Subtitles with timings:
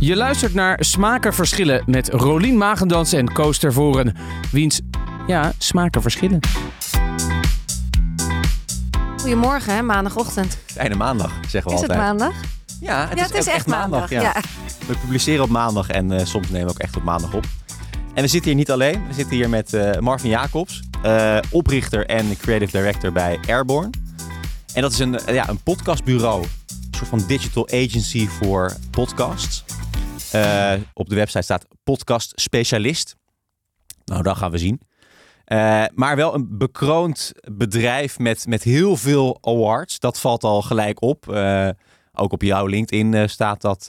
[0.00, 4.16] Je luistert naar Smaken Verschillen met Rolien Magendans en Koos Tervoren.
[4.52, 4.80] Wiens,
[5.26, 6.40] ja, smaken verschillen.
[9.20, 10.58] Goedemorgen, hè, maandagochtend.
[10.76, 11.98] Einde maandag, zeggen we Is het altijd.
[12.08, 12.34] maandag?
[12.80, 14.10] Ja, het ja, is, het is ook echt maandag.
[14.10, 14.20] ja.
[14.20, 14.34] Ja.
[14.86, 17.44] We publiceren op maandag en eh, soms nemen we ook echt op maandag op.
[18.14, 19.06] En we zitten hier niet alleen.
[19.08, 23.90] We zitten hier met eh, Marvin Jacobs, eh, oprichter en creative director bij Airborne.
[24.74, 29.64] En dat is een, ja, een podcastbureau, een soort van digital agency voor podcasts.
[30.32, 33.16] Eh, op de website staat podcast specialist.
[34.04, 34.80] Nou, dat gaan we zien.
[35.44, 39.98] Eh, maar wel een bekroond bedrijf met, met heel veel awards.
[39.98, 41.32] Dat valt al gelijk op.
[41.32, 41.68] Eh,
[42.12, 43.86] ook op jouw LinkedIn staat dat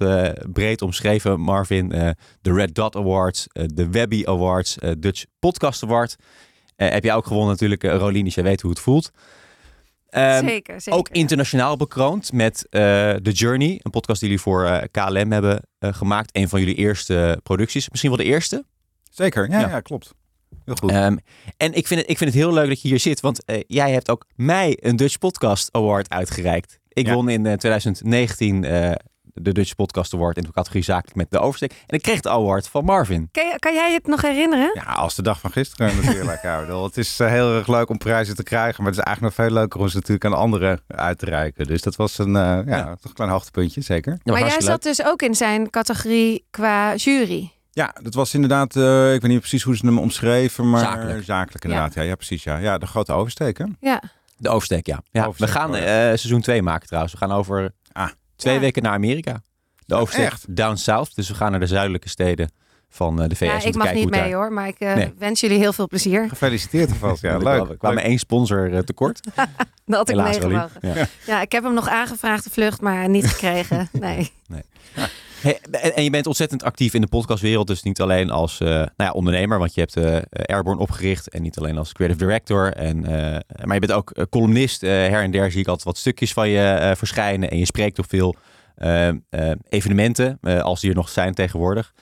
[0.51, 1.89] breed omschreven, Marvin.
[2.41, 6.15] De Red Dot Awards, de Webby Awards, Dutch Podcast Award.
[6.75, 9.11] Heb jij ook gewonnen natuurlijk, Rolien, dus jij weet hoe het voelt.
[10.11, 10.99] Ehm, zeker, zeker.
[10.99, 12.81] ook internationaal bekroond met eh,
[13.13, 16.29] The Journey, een podcast die jullie voor eh, KLM hebben eh, gemaakt.
[16.37, 18.65] Een van jullie eerste producties, misschien wel de eerste.
[19.09, 19.69] Zeker, ja, Ja.
[19.69, 19.79] ja.
[19.79, 20.13] klopt.
[20.65, 20.91] Heel goed.
[20.91, 21.17] Ehm,
[21.57, 23.91] en ik vind, het, ik vind het heel leuk dat je hier zit, want jij
[23.91, 26.79] hebt ook mij een Dutch Podcast Award uitgereikt.
[26.89, 27.13] Ik Ja.
[27.13, 28.91] won in eh, 2019 eh,
[29.33, 31.71] de Dutch Podcast Award in de categorie zakelijk met de oversteek.
[31.71, 33.29] En ik kreeg de award van Marvin.
[33.31, 34.71] Kan, je- kan jij het nog herinneren?
[34.73, 36.41] ja, als de dag van gisteren natuurlijk.
[36.67, 39.35] ja, het is eh, heel erg leuk om prijzen te krijgen, maar het is eigenlijk
[39.37, 41.65] nog veel leuker om ze natuurlijk aan anderen uit te reiken.
[41.67, 42.83] Dus dat was een, eh, ja, Ja.
[42.85, 44.17] toch een klein hoogtepuntje, zeker.
[44.23, 47.51] Maar jij zat dus ook in zijn categorie qua jury.
[47.73, 51.23] Ja, dat was inderdaad, eh, ik weet niet precies hoe ze hem omschreven, maar Zakelijk.
[51.23, 51.93] zakelijk inderdaad.
[51.93, 52.01] Ja.
[52.01, 52.43] Ja, precies.
[52.43, 52.57] Ja.
[52.57, 53.65] ja, de grote oversteek, hè?
[53.79, 54.01] Ja.
[54.37, 55.01] De oversteek, ja.
[55.11, 57.13] ja Oversteek, we gaan seizoen 2 maken trouwens.
[57.13, 58.09] We gaan over Ah.
[58.41, 58.59] Twee Ja.
[58.59, 59.41] weken naar Amerika.
[59.85, 60.55] De oversteek echt?
[60.55, 61.15] down south.
[61.15, 62.51] Dus we gaan naar de zuidelijke steden
[62.89, 63.39] van eh, de VS.
[63.39, 64.93] ja, om ik te mag kijken niet hoe het mee daar- hoor, maar ik eh,
[64.95, 65.13] Nee.
[65.17, 66.29] wens jullie heel veel plezier.
[66.29, 67.21] Gefeliciteerd alvast.
[67.21, 67.41] Ja, leuk.
[67.41, 69.19] kwam- We kwamen één sponsor eh, tekort.
[69.85, 70.69] Dat had ik meegewogen.
[70.81, 71.07] Ja.
[71.25, 73.89] Ja, ik heb hem nog aangevraagd, de vlucht, maar niet gekregen.
[73.99, 74.31] Nee.
[75.41, 77.67] Hey, en, en je bent ontzettend actief in de podcastwereld.
[77.67, 80.17] Dus niet alleen als eh, nou ja, ondernemer, want je hebt eh
[80.55, 81.29] Airborne opgericht.
[81.29, 82.73] En niet alleen als creative director.
[82.73, 82.99] En,
[83.63, 84.81] maar je bent ook columnist.
[84.81, 87.49] Her en der zie ik altijd wat stukjes van je verschijnen.
[87.51, 88.35] En je spreekt op veel
[89.69, 91.93] evenementen, als die er nog zijn tegenwoordig.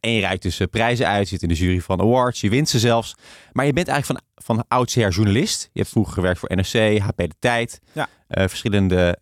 [0.00, 2.78] En je reikt dus prijzen uit, zit in de jury van awards, je wint ze
[2.78, 3.14] zelfs.
[3.52, 5.70] Maar je bent eigenlijk van, van oudsher journalist.
[5.72, 8.08] Je hebt vroeger gewerkt voor NRC, HP De Tijd, Ja.
[8.28, 9.18] verschillende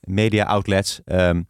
[0.00, 1.00] media outlets.
[1.04, 1.42] Ehm,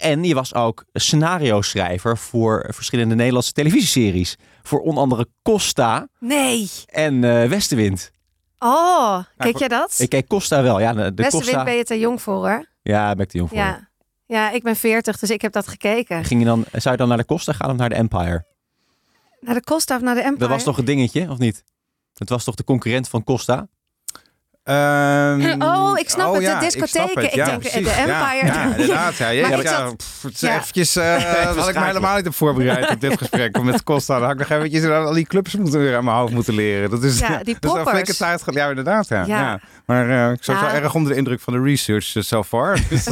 [0.00, 4.36] en je was ook scenario-schrijver voor verschillende Nederlandse televisieseries.
[4.62, 6.70] Voor onder andere Costa Nee.
[6.86, 8.10] en eh, Westenwind.
[8.58, 9.94] Oh, ik- jij dat?
[9.98, 10.80] Ik keek Costa wel.
[10.80, 11.64] Ja, de, de Westenwind Costa.
[11.64, 12.66] ben je te jong voor hoor.
[12.82, 13.58] Ja, ben ik te jong voor.
[13.58, 13.88] Ja.
[14.26, 16.24] ja, ik ben 40, dus ik heb dat gekeken.
[16.24, 18.44] Ging je dan, zou je dan naar de Costa gaan of naar de Empire?
[19.40, 20.38] Naar de Costa of naar de Empire?
[20.40, 21.64] Dat was toch een dingetje, of niet?
[22.14, 23.68] Het was toch de concurrent van Costa?
[24.62, 27.22] Ehm, Oh, ik snap het, de ja, discotheken.
[27.24, 27.88] Ik ja, denk, eh, precies.
[27.88, 28.12] de Empire.
[28.14, 29.16] Ja, ja, inderdaad.
[29.16, 32.90] Ja, ja, ik zat- pff, eventjes, eh, dat had ik me helemaal niet op voorbereid
[32.90, 33.56] op dit gesprek.
[33.56, 36.16] Want met Costa dan had ik nog eventjes al die clubs moeten weer aan mijn
[36.16, 36.90] hoofd moeten leren.
[36.90, 38.16] Dat is, Ja, die poppers.
[38.16, 38.42] tijd.
[38.46, 39.08] Ja, inderdaad.
[39.08, 39.60] Ja.
[39.86, 40.60] Maar eh, ik Ja.
[40.60, 42.78] wel erg onder de indruk van de research eh, so far.
[42.88, 43.06] Dus,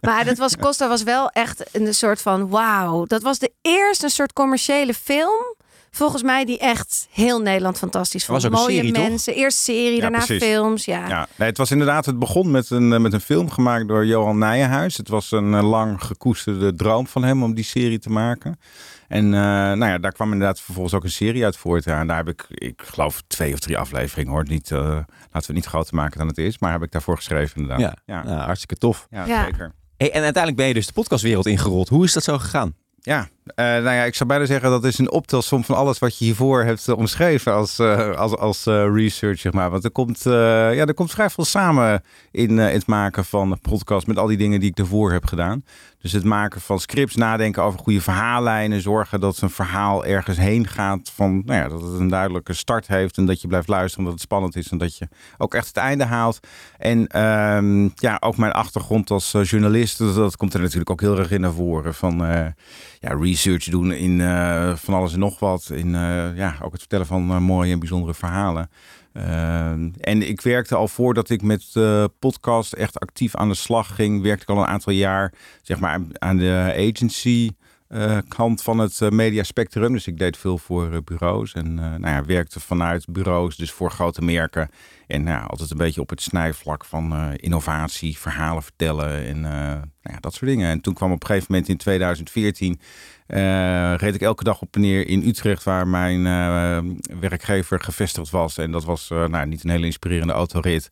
[0.00, 3.04] Maar dat was, Costa was wel echt een soort van wauw.
[3.04, 5.54] Dat was de eerste soort commerciële film.
[5.94, 8.42] Volgens mij die echt heel Nederland fantastisch vond.
[8.42, 9.08] was ook een Mooie serie, toch?
[9.08, 9.34] mensen.
[9.34, 10.42] Eerst serie, Ja, daarna precies.
[10.42, 10.84] films.
[10.84, 11.08] Ja.
[11.08, 14.06] Ja, nee, het was inderdaad, het begon met een, eh, met een film gemaakt door
[14.06, 14.96] Johan Nijenhuis.
[14.96, 18.58] Het was een eh, lang gekoesterde droom van hem om die serie te maken.
[19.08, 21.84] En eh, nou ja, daar kwam inderdaad vervolgens ook een serie uit voort.
[21.84, 24.44] Ja, en daar heb ik, ik geloof twee of drie afleveringen hoor.
[24.48, 26.58] Niet, eh, laten we het niet groter maken dan het is.
[26.58, 27.80] Maar heb ik daarvoor geschreven inderdaad.
[28.06, 28.14] Ja.
[28.14, 29.06] ja, Nou, hartstikke tof.
[29.10, 29.44] ja, Ja.
[29.44, 29.72] zeker.
[29.96, 31.88] Hey, en uiteindelijk ben je dus de podcastwereld ingerold.
[31.88, 32.74] Hoe is dat zo gegaan?
[33.00, 36.18] Ja, eh, nou ja, ik zou bijna zeggen dat is een optelsom van alles wat
[36.18, 39.70] je hiervoor hebt eh, omschreven als, eh, als, als research, zeg maar.
[39.70, 44.18] Want er komt, ja, er komt vrij veel samen in het maken van podcast met
[44.18, 45.64] al die dingen die ik ervoor heb gedaan.
[46.00, 50.66] Dus het maken van scripts, nadenken over goede verhaallijnen, zorgen dat een verhaal ergens heen
[50.66, 54.04] gaat van, nou ja, dat het een duidelijke start heeft en dat je blijft luisteren,
[54.04, 56.40] dat het spannend is en dat je ook echt het einde haalt.
[56.78, 61.18] En ehm, ja, ook mijn achtergrond als journalist, dat, dat komt er natuurlijk ook heel
[61.18, 62.16] erg in naar voren van
[63.00, 63.33] ja, research
[63.70, 65.70] doen in eh, van alles en nog wat.
[65.72, 68.70] In eh, ja, ook het vertellen van eh, mooie en bijzondere verhalen.
[70.00, 71.72] En ik werkte al voordat ik met
[72.18, 75.32] podcast echt actief aan de slag ging, werkte ik al een aantal jaar
[75.62, 77.50] zeg maar, aan de agency
[77.94, 79.92] eh, kant van het eh, media spectrum.
[79.92, 83.70] Dus ik deed veel voor eh, bureaus en eh, nou ja, werkte vanuit bureaus, dus
[83.70, 84.70] voor grote merken.
[85.06, 89.52] En nou, altijd een beetje op het snijvlak van eh, innovatie, verhalen vertellen en eh,
[90.02, 90.70] nou ja, dat soort dingen.
[90.70, 92.80] En toen kwam op een gegeven moment in 2014
[93.26, 98.30] eh, reed ik elke dag op en neer in Utrecht, waar mijn eh, werkgever gevestigd
[98.30, 98.58] was.
[98.58, 100.88] En dat was eh, nou, niet een hele inspirerende autorit.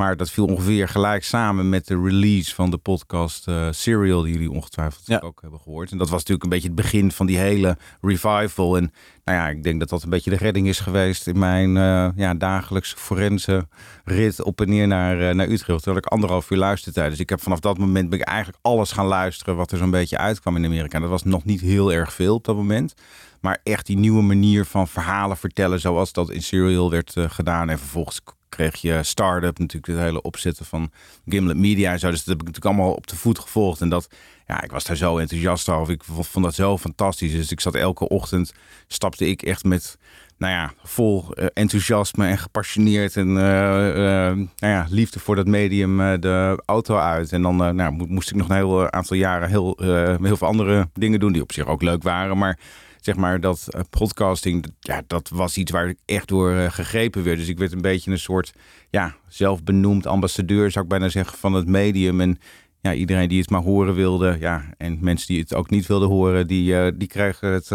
[0.00, 4.32] Maar dat viel ongeveer gelijk samen met de release van de podcast uh, Serial, die
[4.32, 5.18] jullie ongetwijfeld Ja.
[5.18, 5.90] ook hebben gehoord.
[5.90, 8.76] En dat was natuurlijk een beetje het begin van die hele revival.
[8.76, 8.92] En
[9.24, 12.08] nou ja, ik denk dat dat een beetje de redding is geweest in mijn eh,
[12.16, 13.68] ja, dagelijkse forense
[14.04, 15.82] rit op en neer naar, eh, naar Utrecht.
[15.82, 17.10] Terwijl ik anderhalf uur luistertijd.
[17.10, 19.90] Dus ik heb vanaf dat moment ben ik eigenlijk alles gaan luisteren wat er zo'n
[19.90, 20.94] beetje uitkwam in Amerika.
[20.94, 22.94] En dat was nog niet heel erg veel op dat moment.
[23.40, 27.68] Maar echt die nieuwe manier van verhalen vertellen zoals dat in Serial werd eh, gedaan.
[27.68, 28.20] En vervolgens
[28.50, 30.90] kreeg je Startup, natuurlijk het hele opzetten van
[31.26, 32.10] Gimlet Media en zo.
[32.10, 33.80] Dus dat heb ik natuurlijk allemaal op de voet gevolgd.
[33.80, 34.08] En dat,
[34.46, 35.92] ja, ik was daar zo enthousiast over.
[35.92, 37.32] Ik vond, dat zo fantastisch.
[37.32, 38.52] Dus ik zat elke ochtend,
[38.86, 39.98] stapte ik echt met,
[40.38, 43.88] nou ja, vol eh, enthousiasme en gepassioneerd en eh,
[44.28, 47.32] eh, nou ja, liefde voor dat medium de auto uit.
[47.32, 49.78] En dan nou, mo- moest ik nog een heel aantal jaren heel,
[50.22, 52.38] heel veel andere dingen doen die op zich ook leuk waren.
[52.38, 52.58] Maar
[53.00, 56.70] zeg maar dat eh, podcasting, dat- ja, dat was iets waar ik echt door eh,
[56.72, 57.38] gegrepen werd.
[57.38, 58.52] Dus ik werd een beetje een soort,
[58.90, 62.20] ja, zelfbenoemd ambassadeur, zou ik bijna zeggen, van het medium.
[62.20, 62.38] En
[62.80, 66.08] ja, iedereen die het maar horen wilde, ja, en mensen die het ook niet wilden
[66.08, 67.70] horen, die, eh, die kregen het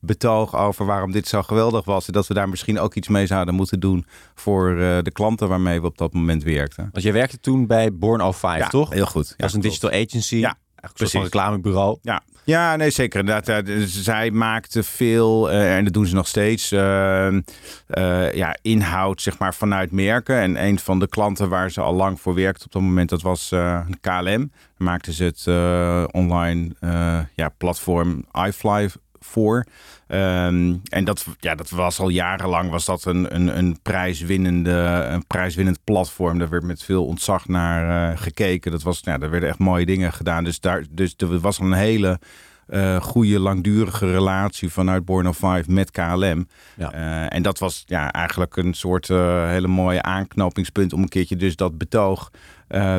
[0.00, 2.06] betoog over waarom dit zo geweldig was.
[2.06, 5.80] En dat we daar misschien ook iets mee zouden moeten doen voor de klanten waarmee
[5.80, 6.88] we op dat moment werkten.
[6.92, 8.90] Want jij werkte toen bij Born 05, Ja, toch?
[8.92, 9.34] Heel goed.
[9.36, 10.36] Dat is een digital agency.
[10.36, 11.98] Ja, Eigenlijk een soort reclamebureau.
[12.02, 12.22] Ja.
[12.44, 13.20] Ja, nee, zeker.
[13.20, 17.26] Inderdaad, zij maakte veel, eh, en dat doen ze nog steeds, eh,
[17.86, 20.36] eh, ja, inhoud zeg maar, vanuit merken.
[20.36, 23.22] En een van de klanten waar ze al lang voor werkte op dat moment, dat
[23.22, 24.22] was eh, KLM.
[24.22, 25.46] Daar maakten ze het
[26.12, 26.70] online
[27.34, 28.88] ja, platform iFly
[29.24, 29.66] voor.
[30.12, 35.26] Ehm, en dat, ja, dat was al jarenlang was dat een, een, een, prijswinnende, een
[35.26, 36.38] prijswinnend platform.
[36.38, 38.70] Daar werd met veel ontzag naar eh, gekeken.
[38.70, 40.44] Dat was, ja, daar werden echt mooie dingen gedaan.
[40.44, 42.18] Dus, daar, dus er was al een hele
[42.66, 46.48] eh, goede, langdurige relatie vanuit Born 5 met KLM.
[46.76, 46.92] Ja.
[46.92, 51.56] Eh, en dat was ja, eigenlijk een soort hele mooie aanknopingspunt om een keertje dus
[51.56, 52.30] dat betoog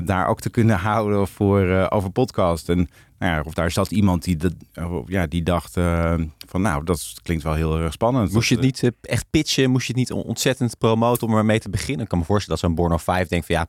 [0.03, 2.69] daar ook te kunnen houden voor, over podcast.
[2.69, 2.89] En
[3.23, 6.13] nou ja, of daar zat iemand die, dat, eh, ja, die dacht eh,
[6.47, 8.31] van nou, dat klinkt wel heel erg spannend.
[8.33, 9.69] Moest je het niet eh, echt pitchen?
[9.69, 12.03] Moest je het niet on- ontzettend promoten om ermee te beginnen?
[12.03, 13.67] Ik kan me voorstellen dat zo'n Born 05 denkt van ja,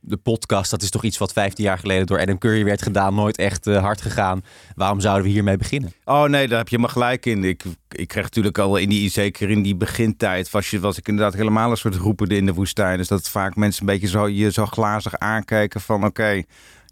[0.00, 3.14] de podcast dat is toch iets wat 15 jaar geleden door Adam Curry werd gedaan.
[3.14, 4.42] Nooit echt eh, hard gegaan.
[4.74, 5.92] Waarom zouden we hiermee beginnen?
[6.04, 7.44] Oh nee, daar heb je me gelijk in.
[7.44, 11.08] Ik, ik kreeg natuurlijk al in die, zeker in die begintijd, was, je, was ik
[11.08, 12.98] inderdaad helemaal een soort roepende in de woestijn.
[12.98, 16.42] Dus dat vaak mensen een beetje zo, je zo glazig aankijken van oké,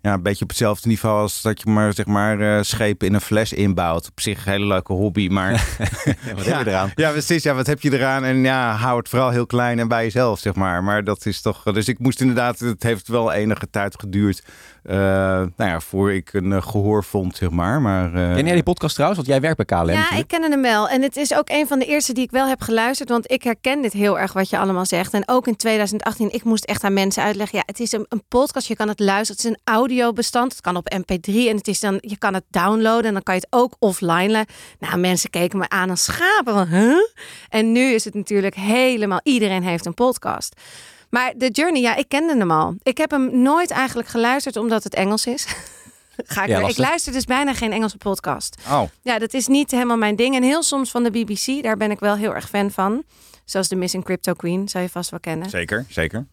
[0.03, 3.15] ja, een beetje op hetzelfde niveau als dat je maar, zeg maar eh, schepen in
[3.15, 4.09] een fles inbouwt.
[4.09, 5.53] Op zich een hele leuke hobby, maar
[6.37, 6.91] wat heb je eraan?
[6.95, 7.43] Ja, precies.
[7.43, 8.25] Ja, wat heb je eraan?
[8.25, 10.85] En ja, hou het vooral heel klein en bij jezelf, zeg maar.
[10.85, 11.63] Maar dat is toch...
[11.63, 12.59] Dus ik moest inderdaad...
[12.59, 14.43] Het heeft wel enige tijd geduurd...
[14.83, 14.97] eh,
[15.57, 17.81] nou ja, voor ik een eh, gehoor vond, zeg maar.
[17.81, 18.07] Maar...
[18.15, 19.21] eh, Ken jij die podcast trouwens?
[19.21, 20.21] Want jij werkt bij KLM Ja, natuurlijk.
[20.21, 20.89] ik ken hem wel.
[20.89, 23.09] En het is ook een van de eerste die ik wel heb geluisterd.
[23.09, 25.15] Want ik herken dit heel erg wat je allemaal zegt.
[25.15, 27.59] En ook in 2018, ik moest echt aan mensen uitleggen.
[27.59, 29.37] Ja, het is een, een podcast, je kan het luisteren.
[29.37, 30.53] Het is een audiobestand.
[30.53, 31.35] Het kan op mp3.
[31.35, 33.05] En het is dan, je kan het downloaden.
[33.07, 34.47] En dan kan je het ook offline
[34.79, 36.53] Nou, mensen keken me aan als schapen.
[36.55, 36.97] Van, huh?
[37.49, 40.61] En nu is het natuurlijk helemaal, iedereen heeft een podcast.
[41.13, 42.75] Maar de Journey, ja, ik kende hem al.
[42.83, 45.47] Ik heb hem nooit eigenlijk geluisterd omdat het Engels is.
[46.17, 48.57] Ga ik, Ja, ik luister dus bijna geen Engelse podcast.
[48.71, 50.35] Oh, Ja, dat is niet helemaal mijn ding.
[50.35, 53.03] En heel soms van de BBC, daar ben ik wel heel erg fan van.
[53.45, 55.51] Zoals de Missing Crypto Queen, zou je vast wel kennen.
[55.51, 56.27] zeker, zeker.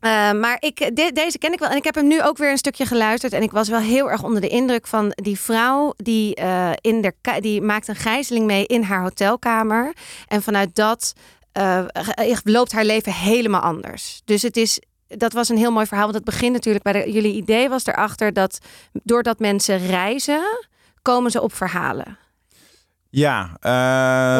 [0.00, 1.68] Eh, maar ik, de- deze ken ik wel.
[1.68, 3.32] En ik heb hem nu ook weer een stukje geluisterd.
[3.32, 5.92] En ik was wel heel erg onder de indruk van die vrouw.
[5.96, 9.92] Die, eh, in de, die maakt een gijzeling mee in haar hotelkamer.
[10.26, 11.12] En vanuit dat
[11.52, 11.84] eh,
[12.44, 14.22] loopt haar leven helemaal anders.
[14.24, 14.80] Dus het is...
[15.06, 16.04] Dat was een heel mooi verhaal.
[16.04, 18.58] Want het begint natuurlijk bij jullie idee was erachter dat
[18.92, 20.42] doordat mensen reizen,
[21.02, 22.18] komen ze op verhalen.
[23.14, 23.42] Ja,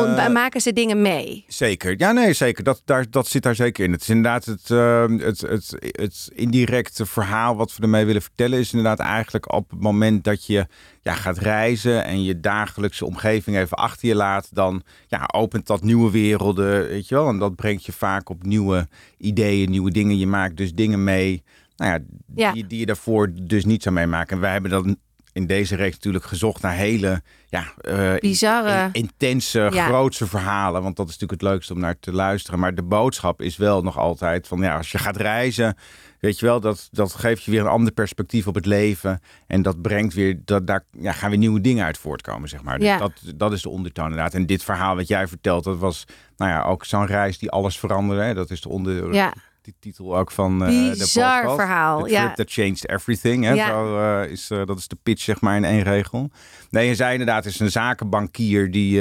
[0.00, 1.44] Ont- maken ze dingen mee?
[1.48, 1.94] Zeker.
[1.98, 2.64] Ja, nee, zeker.
[2.64, 3.92] Dat, daar, dat zit daar zeker in.
[3.92, 8.58] Het is inderdaad het, eh, het, het, het indirecte verhaal wat we ermee willen vertellen.
[8.58, 10.66] Is inderdaad eigenlijk op het moment dat je
[11.02, 14.54] ja, gaat reizen en je dagelijkse omgeving even achter je laat.
[14.54, 17.28] Dan ja, opent dat nieuwe werelden, weet je wel.
[17.28, 18.88] En dat brengt je vaak op nieuwe
[19.18, 20.18] ideeën, nieuwe dingen.
[20.18, 21.42] Je maakt dus dingen mee
[21.76, 21.98] nou ja,
[22.34, 22.52] Ja.
[22.52, 24.36] Die, die je daarvoor dus niet zou meemaken.
[24.36, 24.96] En wij hebben dan
[25.32, 28.84] in deze reeks natuurlijk gezocht naar hele ja, eh, Bizarre.
[28.92, 29.86] in- intense, Ja.
[29.86, 30.82] grootse verhalen.
[30.82, 32.58] Want dat is natuurlijk het leukste om naar te luisteren.
[32.58, 35.76] Maar de boodschap is wel nog altijd van ja, als je gaat reizen,
[36.20, 39.20] weet je wel, dat, dat geeft je weer een ander perspectief op het leven.
[39.46, 42.78] En dat brengt weer, dat, daar ja, gaan weer nieuwe dingen uit voortkomen, zeg maar.
[42.78, 42.98] Dus Ja.
[42.98, 44.34] dat, dat is de ondertoon inderdaad.
[44.34, 46.04] En dit verhaal wat jij vertelt, dat was
[46.36, 48.22] nou ja, ook zo'n reis die alles veranderde.
[48.22, 48.34] Hè?
[48.34, 49.32] Dat is de onder, Ja,
[49.62, 51.56] die titel ook van de bizar podcast.
[51.56, 52.02] verhaal.
[52.02, 53.44] The trip that changed everything.
[53.44, 53.52] Hè?
[53.52, 53.66] Ja.
[53.66, 56.30] Zo, eh, is, eh, dat is de pitch, zeg maar, in één regel.
[56.70, 59.00] Nee, en zij inderdaad is een zakenbankier die...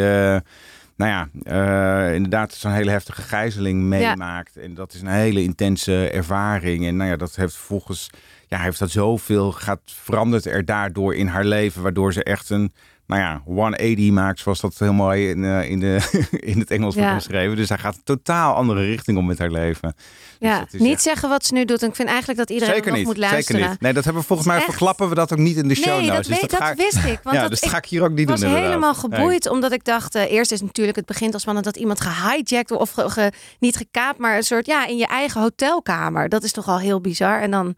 [0.96, 4.58] nou ja, inderdaad zo'n hele heftige gijzeling meemaakt.
[4.58, 6.86] En dat is een hele intense ervaring.
[6.86, 8.10] En nou ja, dat heeft volgens
[8.52, 12.74] ja, heeft dat zoveel, gaat, verandert er daardoor in haar leven, waardoor ze echt een,
[13.08, 16.00] nou ja, 180 maakt, zoals dat heel mooi in, uh, in, de,
[16.52, 17.56] in het Engels wordt beschreven.
[17.56, 19.94] Dus hij gaat een totaal andere richting om met haar leven.
[20.40, 21.82] Dus ja, niet zeggen wat ze nu doet.
[21.82, 23.60] En ik vind eigenlijk dat iedereen Zeker nog moet luisteren.
[23.60, 23.82] Zeker niet.
[23.82, 24.66] Nee, dat hebben we volgens mij echt...
[24.66, 26.28] verklappen we dat ook niet in de show nee, notes.
[26.28, 27.20] Dat, dus dat, dat wist ik.
[27.24, 28.36] Want ja, dat, dus dat ga ik hier ook niet doen.
[28.36, 31.66] Ik was helemaal geboeid, omdat ik dacht, uh, eerst is natuurlijk het begint als spannend
[31.66, 36.30] dat iemand gehijacked of ge, niet gekaapt, maar een soort ja in je eigen hotelkamer.
[36.30, 37.42] Dat is toch al heel bizar.
[37.42, 37.76] En dan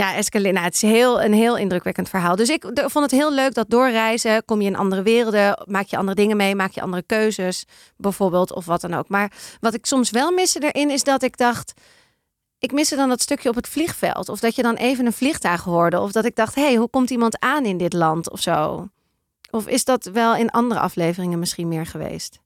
[0.00, 0.54] ja, escaleren.
[0.54, 2.36] Nou, het is heel, een heel indrukwekkend verhaal.
[2.36, 5.96] Dus ik vond het heel leuk dat doorreizen, kom je in andere werelden, maak je
[5.96, 7.64] andere dingen mee, maak je andere keuzes,
[7.96, 9.08] bijvoorbeeld, of wat dan ook.
[9.08, 11.72] Maar wat ik soms wel miste erin, is dat ik dacht,
[12.58, 14.28] ik miste dan dat stukje op het vliegveld.
[14.28, 16.00] Of dat je dan even een vliegtuig hoorde.
[16.00, 18.88] Of dat ik dacht, hé, hey, hoe komt iemand aan in dit land of zo?
[19.50, 22.40] Of is dat wel in andere afleveringen misschien meer geweest?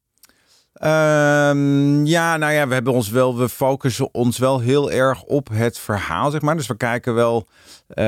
[0.83, 5.49] Um, ja, nou ja, we hebben ons wel, we focussen ons wel heel erg op
[5.53, 6.55] het verhaal, zeg maar.
[6.55, 7.47] Dus we kijken wel,
[7.89, 8.05] uh,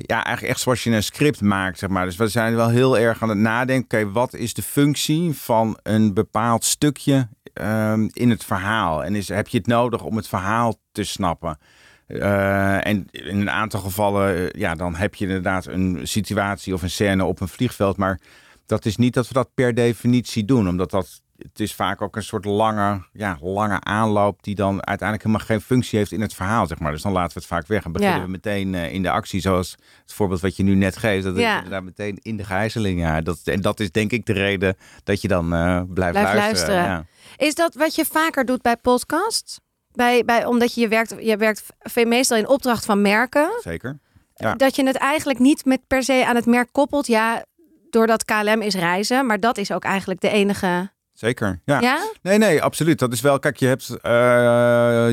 [0.00, 2.04] ja, eigenlijk echt zoals je een script maakt, zeg maar.
[2.04, 5.78] Dus we zijn wel heel erg aan het nadenken, oké, wat is de functie van
[5.82, 9.04] een bepaald stukje um, in het verhaal?
[9.04, 11.58] En is, heb je het nodig om het verhaal te snappen?
[12.06, 16.82] Uh, en in een aantal gevallen, uh, ja, dan heb je inderdaad een situatie of
[16.82, 18.20] een scène op een vliegveld, maar
[18.66, 22.16] dat is niet dat we dat per definitie doen, omdat dat het is vaak ook
[22.16, 26.34] een soort lange, ja, lange aanloop die dan uiteindelijk helemaal geen functie heeft in het
[26.34, 26.92] verhaal, zeg maar.
[26.92, 29.40] Dus dan laten we het vaak weg en beginnen we meteen uh, in de actie,
[29.40, 31.24] zoals het voorbeeld wat je nu net geeft.
[31.24, 31.56] Dat ja.
[31.56, 33.00] inderdaad meteen in de gijzeling.
[33.00, 36.14] Ja, dat, en dat is denk ik de reden dat je dan uh, blijft, blijft,
[36.14, 36.34] luisteren.
[36.34, 36.84] luisteren.
[36.84, 37.04] Ja.
[37.36, 39.60] Is dat wat je vaker doet bij podcasts?
[39.92, 41.62] Bij, bij, omdat je, je werkt, je werkt
[42.04, 43.50] meestal in opdracht van merken.
[43.62, 43.98] Zeker.
[44.34, 44.54] Ja.
[44.54, 47.06] Dat je het eigenlijk niet met per se aan het merk koppelt.
[47.06, 47.44] Ja,
[47.90, 51.60] doordat KLM is reizen, maar dat is ook eigenlijk de enige Zeker.
[51.64, 51.98] Ja.
[52.22, 52.98] Nee, nee, absoluut.
[52.98, 53.38] Dat is wel.
[53.38, 55.08] Kijk, je hebt uh,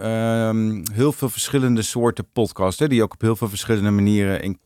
[0.00, 4.42] uh, heel veel verschillende soorten podcasts, hè, die je ook op heel veel verschillende manieren
[4.42, 4.58] in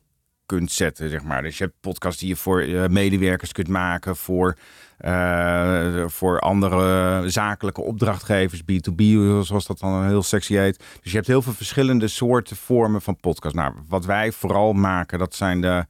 [0.46, 1.42] kunt zetten, zeg maar.
[1.42, 4.56] Dus je hebt podcasts die je voor uh, medewerkers kunt maken, voor,
[5.00, 9.02] uh, voor andere zakelijke opdrachtgevers, B2B,
[9.42, 10.78] zoals dat dan heel sexy heet.
[11.02, 13.54] Dus je hebt heel veel verschillende soorten vormen van podcast.
[13.54, 15.86] Nou, wat wij vooral maken, dat zijn de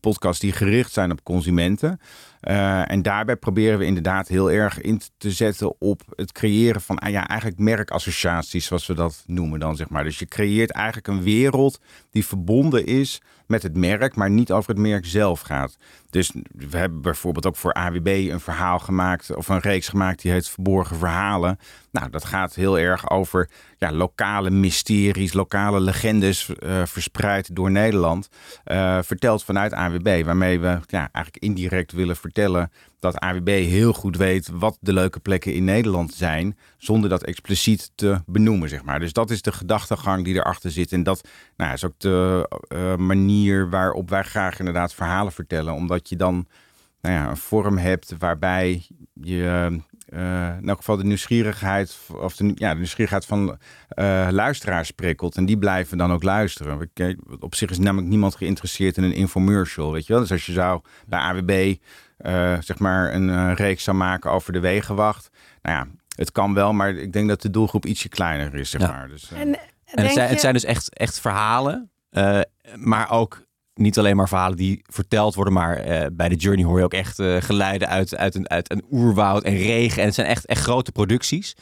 [0.00, 2.00] podcasts die gericht zijn op consumenten.
[2.42, 6.98] Uh, en daarbij proberen we inderdaad heel erg in te zetten op het creëren van
[6.98, 10.04] ah ja, eigenlijk merkassociaties, zoals we dat noemen dan zeg maar.
[10.04, 11.80] Dus je creëert eigenlijk een wereld
[12.10, 15.76] die verbonden is met het merk, maar niet over het merk zelf gaat.
[16.10, 20.32] Dus we hebben bijvoorbeeld ook voor AWB een verhaal gemaakt, of een reeks gemaakt die
[20.32, 21.58] heet Verborgen Verhalen.
[21.92, 23.48] Nou, dat gaat heel erg over
[23.78, 28.28] ja, lokale mysteries, lokale legendes uh, verspreid door Nederland.
[28.64, 34.16] Uh, verteld vanuit AWB, waarmee we ja, eigenlijk indirect willen vertellen dat AWB heel goed
[34.16, 39.00] weet wat de leuke plekken in Nederland zijn, zonder dat expliciet te benoemen, zeg maar.
[39.00, 40.92] Dus dat is de gedachtegang die erachter zit.
[40.92, 45.99] En dat nou, is ook de uh, manier waarop wij graag inderdaad verhalen vertellen, omdat
[46.08, 46.46] je dan
[47.00, 49.80] nou ja, een vorm hebt waarbij je
[50.12, 55.36] uh, in elk geval de nieuwsgierigheid, of de, ja, de nieuwsgierigheid van uh, luisteraars prikkelt.
[55.36, 56.90] En die blijven dan ook luisteren.
[57.40, 60.22] Op zich is namelijk niemand geïnteresseerd in een infomercial, weet je wel.
[60.22, 61.74] Dus als je zou bij AWB
[62.18, 65.30] uh, zeg maar een reeks zou maken over de wegenwacht.
[65.62, 68.80] Nou ja, het kan wel, maar ik denk dat de doelgroep ietsje kleiner is, zeg
[68.80, 69.08] maar.
[69.08, 71.90] Dus, en, en het, zijn, het zijn dus echt, echt verhalen,
[72.74, 73.42] maar ook
[73.80, 76.94] niet alleen maar verhalen die verteld worden, maar uh, bij de Journey hoor je ook
[76.94, 79.98] echt uh, geluiden uit, uit, een, uit een oerwoud en regen.
[79.98, 81.56] En het zijn echt, echt grote producties.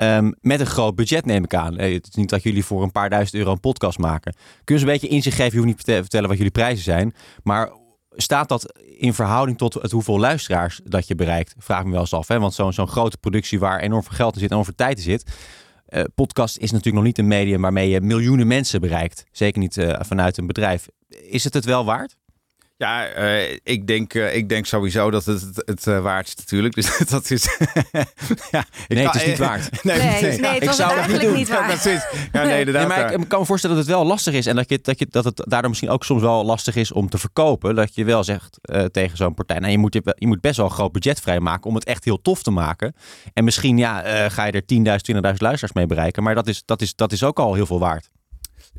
[0.00, 1.78] Um, met een groot budget neem ik aan.
[1.78, 4.32] het is niet dat jullie voor een paar duizend euro een podcast maken.
[4.32, 5.52] Kun je eens een beetje inzicht geven?
[5.52, 7.14] Je hoeft niet te vertellen wat jullie prijzen zijn.
[7.42, 7.72] Maar
[8.10, 11.54] staat dat in verhouding tot het hoeveel luisteraars dat je bereikt?
[11.58, 12.28] Vraag me wel eens af.
[12.28, 12.38] Hè?
[12.38, 15.02] Want zo'n zo'n grote productie waar enorm veel geld in zit en veel tijd in
[15.02, 15.30] zit
[16.14, 19.24] podcast is natuurlijk nog niet een medium waarmee je miljoenen mensen bereikt.
[19.32, 20.88] Zeker niet vanuit een bedrijf.
[21.10, 22.16] Is het het wel waard?
[22.80, 26.36] Ja, uh, ik, denk, uh, ik denk sowieso dat het het, het uh, waard is
[26.36, 26.74] natuurlijk.
[26.80, 27.44] Dus dat is...
[28.50, 29.70] ja, nee, kan, het is niet waard.
[29.84, 31.34] nee, nee, nee, nee ik zou het niet doen.
[31.34, 31.84] Niet waard.
[31.84, 32.00] Ja,
[32.32, 34.46] ja, nee, nee, maar ik kan me voorstellen dat het wel lastig is.
[34.46, 37.08] En dat, je, dat, je, dat het daardoor misschien ook soms wel lastig is om
[37.08, 37.74] te verkopen.
[37.74, 38.58] Dat je wel zegt
[38.90, 39.58] tegen zo'n partij...
[39.58, 42.22] Nou, je, moet, je moet best wel een groot budget vrijmaken om het echt heel
[42.22, 42.94] tof te maken.
[43.32, 46.22] En misschien ja, ga je er 10.000, 20.000 luisteraars mee bereiken.
[46.22, 48.10] Maar dat is, dat, is, dat is ook al heel veel waard.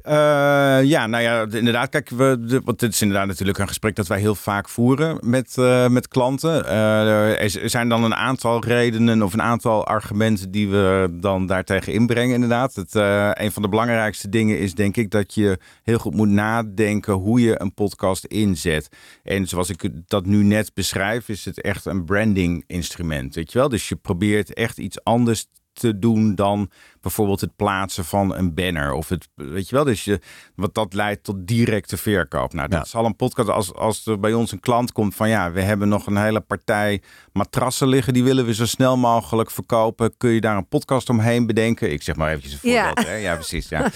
[0.04, 1.90] Uh, ja, nou ja, inderdaad.
[1.90, 5.56] Kijk, we, want dit is inderdaad natuurlijk een gesprek dat wij heel vaak voeren met,
[5.60, 6.66] uh, met klanten.
[6.66, 11.94] Uh, er zijn dan een aantal redenen of een aantal argumenten die we dan daartegen
[11.94, 12.76] inbrengen, inderdaad.
[12.76, 12.96] Het,
[13.34, 17.42] een van de belangrijkste dingen is denk ik dat je heel goed moet nadenken hoe
[17.42, 18.90] je een podcast inzet.
[19.24, 23.36] En zoals ik dat nu net beschrijf, is het echt een branding instrument.
[23.36, 23.70] Weet je wel?
[23.70, 26.70] Dus je probeert echt iets anders te doen dan
[27.02, 28.94] bijvoorbeeld het plaatsen van een banner.
[28.94, 30.20] Of het, weet je wel, dus je,
[30.56, 32.54] wat dat leidt tot directe verkoop.
[32.54, 35.52] Nou, dat zal een podcast als, als er bij ons een klant komt van ja,
[35.52, 37.02] we hebben nog een hele partij
[37.34, 40.18] matrassen liggen, die willen we zo snel mogelijk verkopen.
[40.18, 41.92] Kun je daar een podcast omheen bedenken?
[41.92, 43.02] Ik zeg maar eventjes een voorbeeld.
[43.02, 43.16] Ja, hè?
[43.16, 43.70] ja precies.
[43.70, 43.92] Ja.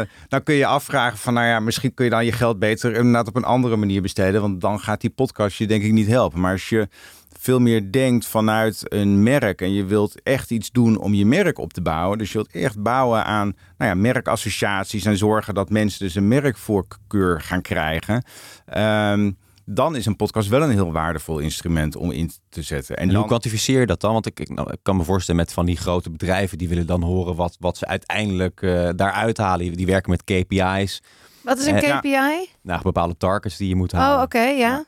[0.00, 2.94] uh, dan kun je afvragen van nou ja, misschien kun je dan je geld beter
[2.94, 6.06] inderdaad op een andere manier besteden, want dan gaat die podcast je denk ik niet
[6.06, 6.40] helpen.
[6.40, 6.88] Maar als je
[7.38, 11.58] veel meer denkt vanuit een merk en je wilt echt iets doen om je merk
[11.58, 12.18] op te bouwen.
[12.18, 16.28] Dus je wilt echt bouwen aan nou ja, merkassociaties en zorgen dat mensen dus een
[16.28, 18.24] merkvoorkeur gaan krijgen.
[18.76, 19.36] Um,
[19.70, 22.96] dan is een podcast wel een heel waardevol instrument om in te zetten.
[22.96, 24.12] En, hoe kwantificeer je dat dan?
[24.12, 26.86] Want ik, ik, nou, ik, kan me voorstellen met van die grote bedrijven, die willen
[26.86, 29.72] dan horen wat, wat ze uiteindelijk uh, daaruit halen.
[29.72, 31.02] Die werken met KPI's.
[31.42, 32.08] Wat is een KPI?
[32.08, 34.16] Ja, nou, bepaalde targets die je moet halen.
[34.16, 34.84] Oh, oké, ja.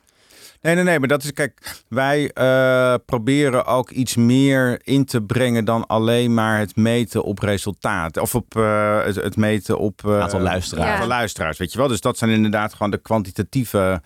[0.61, 5.21] Nee, nee, nee, maar dat is, kijk, wij uh, proberen ook iets meer in te
[5.21, 8.17] brengen dan alleen maar het meten op resultaat.
[8.17, 10.91] Of op uh, het, het, meten op uh, aantal luisteraars.
[10.91, 11.87] Aantal luisteraars, weet je wel.
[11.87, 14.01] Dus dat zijn inderdaad gewoon de kwantitatieve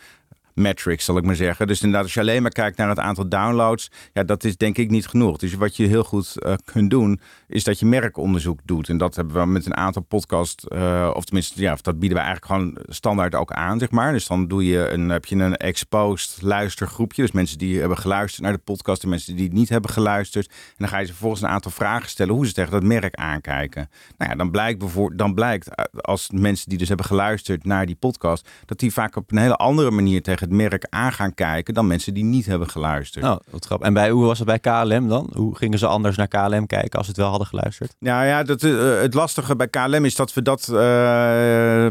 [0.55, 1.67] metrics, zal ik maar zeggen.
[1.67, 4.77] Dus inderdaad, als je alleen maar kijkt naar het aantal downloads, ja, dat is denk
[4.77, 5.37] ik niet genoeg.
[5.37, 8.89] Dus wat je heel goed uh, kunt doen, is dat je merkonderzoek doet.
[8.89, 12.23] En dat hebben we met een aantal podcasts, uh, of tenminste, ja, dat bieden we
[12.23, 14.11] eigenlijk gewoon standaard ook aan, zeg maar.
[14.11, 17.21] Dus dan doe je een, heb je een exposed luistergroepje.
[17.21, 20.47] Dus mensen die hebben geluisterd naar de podcast en mensen die niet hebben geluisterd.
[20.47, 23.15] En dan ga je ze vervolgens een aantal vragen stellen hoe ze tegen dat merk
[23.15, 23.89] aankijken.
[24.17, 27.85] Nou ja, dan blijkt, bijvoorbeeld, dan blijkt eh, als mensen die dus hebben geluisterd naar
[27.85, 31.33] die podcast, dat die vaak op een hele andere manier tegen het merk aan gaan
[31.33, 33.25] kijken dan mensen die niet hebben geluisterd.
[33.25, 33.87] Oh, wat grappig.
[33.87, 35.29] En bij, hoe was het bij KLM dan?
[35.33, 37.95] Hoe gingen ze anders naar KLM kijken als ze het wel hadden geluisterd?
[37.99, 41.85] Nou ja, dat, uh, het lastige bij KLM is dat we dat uh,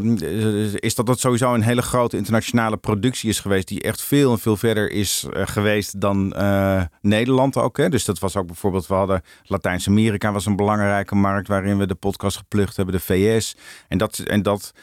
[0.75, 4.39] is dat dat sowieso een hele grote internationale productie is geweest die echt veel en
[4.39, 6.33] veel verder is uh, geweest dan
[7.01, 7.77] Nederland ook.
[7.77, 7.89] Hè?
[7.89, 11.95] Dus dat was ook bijvoorbeeld, we hadden Latijns-Amerika was een belangrijke markt waarin we de
[11.95, 13.55] podcast geplukt hebben, de VS.
[13.87, 14.73] En dat, en dat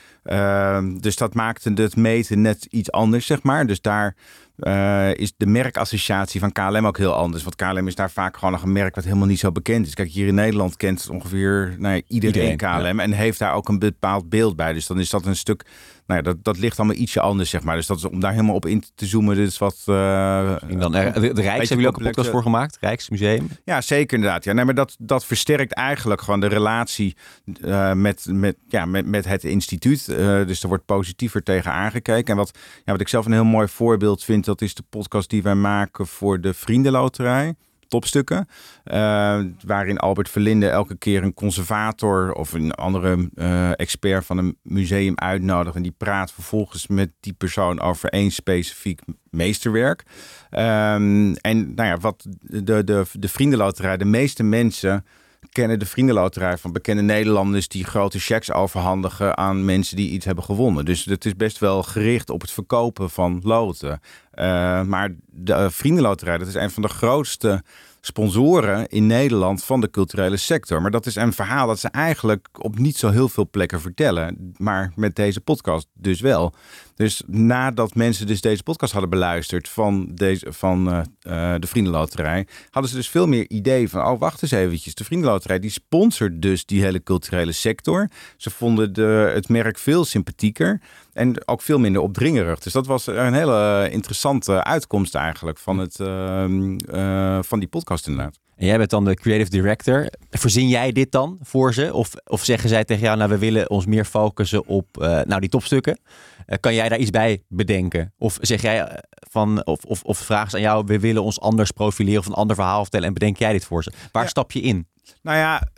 [1.00, 3.66] dus dat maakte het meten net iets anders, zeg maar.
[3.66, 4.14] Dus daar
[4.58, 7.42] uh, is de merkassociatie van KLM ook heel anders.
[7.42, 9.94] Want KLM is daar vaak gewoon nog een merk wat helemaal niet zo bekend is.
[9.94, 13.68] Kijk, hier in Nederland kent ongeveer nou ja, iedereen, iedereen, KLM en heeft daar ook
[13.68, 14.72] een bepaald beeld bij.
[14.72, 15.64] Dus dan is dat een stuk
[16.12, 17.76] nou ja, dat, dat ligt allemaal ietsje anders, zeg maar.
[17.76, 19.82] Dus dat is, om daar helemaal op in te zoomen, dit is wat...
[19.86, 22.76] Uh, dan, de, de Rijks hebben jullie ook een podcast voor gemaakt?
[22.80, 23.48] Rijksmuseum?
[23.64, 24.44] Ja, zeker inderdaad.
[24.44, 27.16] Ja, nee, maar dat, dat versterkt eigenlijk gewoon de relatie
[27.64, 30.08] uh, met, met, ja, met, met het instituut.
[30.08, 32.30] Uh, dus er wordt positiever tegen aangekeken.
[32.32, 35.30] En wat, ja, wat ik zelf een heel mooi voorbeeld vind, dat is de podcast
[35.30, 37.54] die wij maken voor de Vriendenloterij
[37.92, 38.48] topstukken.
[38.84, 44.56] Uh, waarin Albert Verlinde elke keer een conservator of een andere uh, expert van een
[44.62, 45.76] museum uitnodigt.
[45.76, 49.00] En die praat vervolgens met die persoon over één specifiek
[49.30, 50.02] meesterwerk.
[50.50, 55.04] Um, en nou ja, wat de, de, de vriendenloterij, de meeste mensen
[55.50, 60.44] kennen de vriendenloterij van bekende Nederlanders die grote checks overhandigen aan mensen die iets hebben
[60.44, 60.84] gewonnen.
[60.84, 64.00] Dus het is best wel gericht op het verkopen van loten.
[64.34, 67.62] Uh, maar de uh, vriendenloterij, dat is een van de grootste
[68.04, 70.82] sponsoren in Nederland van de culturele sector.
[70.82, 74.54] Maar dat is een verhaal dat ze eigenlijk op niet zo heel veel plekken vertellen.
[74.56, 76.54] Maar met deze podcast dus wel.
[76.94, 82.46] Dus nadat mensen dus deze podcast hadden beluisterd van, deze, van uh, uh, de Vriendenloterij,
[82.70, 86.42] hadden ze dus veel meer idee van, oh wacht eens eventjes, de Vriendenloterij die sponsort
[86.42, 88.08] dus die hele culturele sector.
[88.36, 90.80] Ze vonden de, het merk veel sympathieker
[91.12, 92.58] en ook veel minder opdringerig.
[92.58, 98.40] Dus dat was een hele interessante uitkomst eigenlijk van, het, uh, van die podcast inderdaad.
[98.56, 100.06] En jij bent dan de creative director.
[100.30, 101.94] Verzin jij dit dan voor ze?
[101.94, 105.40] Of, of zeggen zij tegen jou, nou we willen ons meer focussen op uh, nou,
[105.40, 105.98] die topstukken?
[106.46, 108.12] Uh, kan jij daar iets bij bedenken?
[108.18, 111.70] Of zeg jij van, of, of, of vragen ze aan jou, we willen ons anders
[111.70, 113.92] profileren of een ander verhaal vertellen en bedenk jij dit voor ze?
[114.12, 114.28] Waar ja.
[114.28, 114.86] stap je in?
[115.22, 115.68] Nou ja,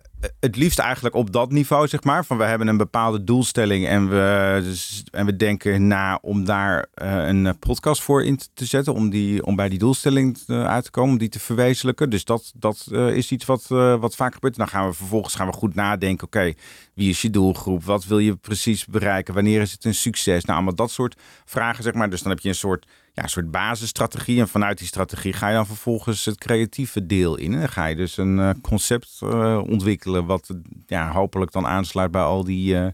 [0.40, 2.24] het liefst eigenlijk op dat niveau, zeg maar.
[2.24, 4.74] Van we hebben een bepaalde doelstelling en we,
[5.10, 8.94] en we denken na om daar uh, een podcast voor in te zetten.
[8.94, 12.10] Om, die, om bij die doelstelling uh, uit te komen, om die te verwezenlijken.
[12.10, 13.66] Dus dat, dat uh, is iets wat,
[13.98, 14.56] wat vaak gebeurt.
[14.56, 16.26] Dan gaan we vervolgens gaan we goed nadenken.
[16.26, 16.52] Oké,
[16.94, 17.84] wie is je doelgroep?
[17.84, 19.34] Wat wil je precies bereiken?
[19.34, 20.44] Wanneer is het een succes?
[20.44, 22.10] Nou, allemaal dat soort vragen, zeg maar.
[22.10, 24.40] Dus dan heb je een soort ja, een soort basisstrategie.
[24.40, 27.53] En vanuit die strategie ga je dan vervolgens het creatieve deel in.
[27.53, 30.48] En dan ga je dus een uh, concept uh, ontwikkelen wat
[30.87, 32.87] ja, hopelijk dan aansluit bij al die, uh,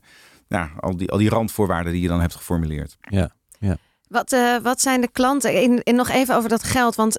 [0.48, 2.96] ja, al, die, al die randvoorwaarden die je dan hebt geformuleerd.
[3.00, 3.30] Ja.
[4.08, 5.62] Wat, uh, wat zijn de klanten?
[5.62, 6.94] In, in nog even over dat geld.
[6.94, 7.18] Want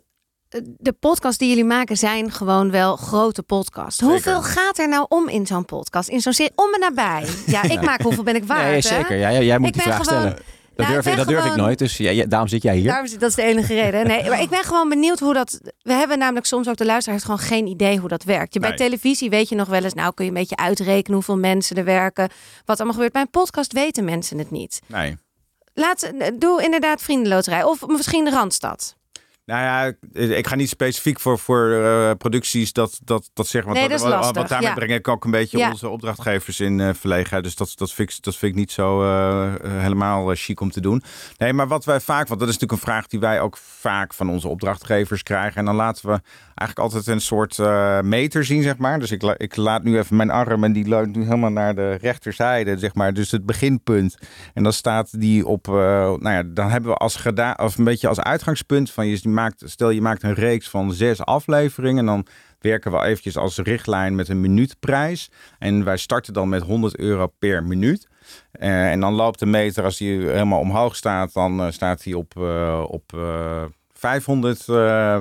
[0.78, 4.00] de podcasts die jullie maken zijn gewoon wel grote podcasts.
[4.00, 4.14] Zeker.
[4.14, 6.10] Hoeveel gaat er nou om in zo'n podcast?
[6.10, 6.52] In zo'n serie?
[6.56, 7.26] Om en nabij.
[7.46, 8.64] Ja, ik maak hoeveel ben ik waard.
[8.64, 8.82] Nee, hè?
[8.82, 9.18] zeker.
[9.18, 10.40] Ja, jij moet Ik die vraag gewoon- stellen.
[10.82, 11.80] Dat, Nou, durf, ik dat durf ik nooit.
[11.80, 12.88] Dus ja, ja, daarom zit jij hier.
[12.88, 14.08] Daarom zit- dat is de enige reden.
[14.08, 15.60] Nee, maar ik ben gewoon benieuwd hoe dat.
[15.82, 18.54] We hebben namelijk soms ook de luisteraar heeft gewoon geen idee hoe dat werkt.
[18.54, 21.38] Je, bij televisie weet je nog wel eens, nou kun je een beetje uitrekenen hoeveel
[21.38, 22.30] mensen er werken,
[22.66, 23.14] wat allemaal gebeurt.
[23.14, 24.80] Bij een podcast weten mensen het niet.
[24.88, 25.18] Nee.
[25.74, 28.96] Laat, doe inderdaad vriendenloterij of misschien de Randstad.
[29.46, 29.94] Nou ja,
[30.36, 33.72] ik- ga niet specifiek voor, voor eh, producties dat, dat, dat zeggen.
[33.72, 34.76] Want Nee, dat is wat- wat, daarmee ja.
[34.76, 35.70] breng ik ook een beetje Ja.
[35.70, 37.44] onze opdrachtgevers in eh verlegenheid.
[37.44, 40.82] Dus dat, dat, vind ik, dat vind ik niet zo eh, helemaal chic om te
[40.82, 41.04] doen.
[41.38, 44.14] Nee, maar wat wij vaak, want dat is natuurlijk een vraag die wij ook vaak
[44.14, 45.58] van onze opdrachtgevers krijgen.
[45.58, 46.20] En dan laten we
[46.62, 49.00] eigenlijk altijd een soort eh, meter zien, zeg maar.
[49.00, 51.94] Dus ik, ik laat nu even mijn arm en die leunt nu helemaal naar de
[51.94, 53.14] rechterzijde, zeg maar.
[53.14, 54.18] Dus het beginpunt.
[54.54, 57.84] En dan staat die op, eh, nou ja, dan hebben we als gedaan, of een
[57.84, 62.00] beetje als uitgangspunt van je maakt, stel je maakt een reeks van zes afleveringen.
[62.00, 62.26] En dan
[62.60, 65.32] werken we eventjes als richtlijn met een minuutprijs.
[65.60, 68.08] En wij starten dan met 100 euro per minuut.
[68.52, 72.38] Eh, en dan loopt de meter, als die helemaal omhoog staat, dan staat hij op,
[72.88, 73.14] op
[74.02, 75.18] 500 eh,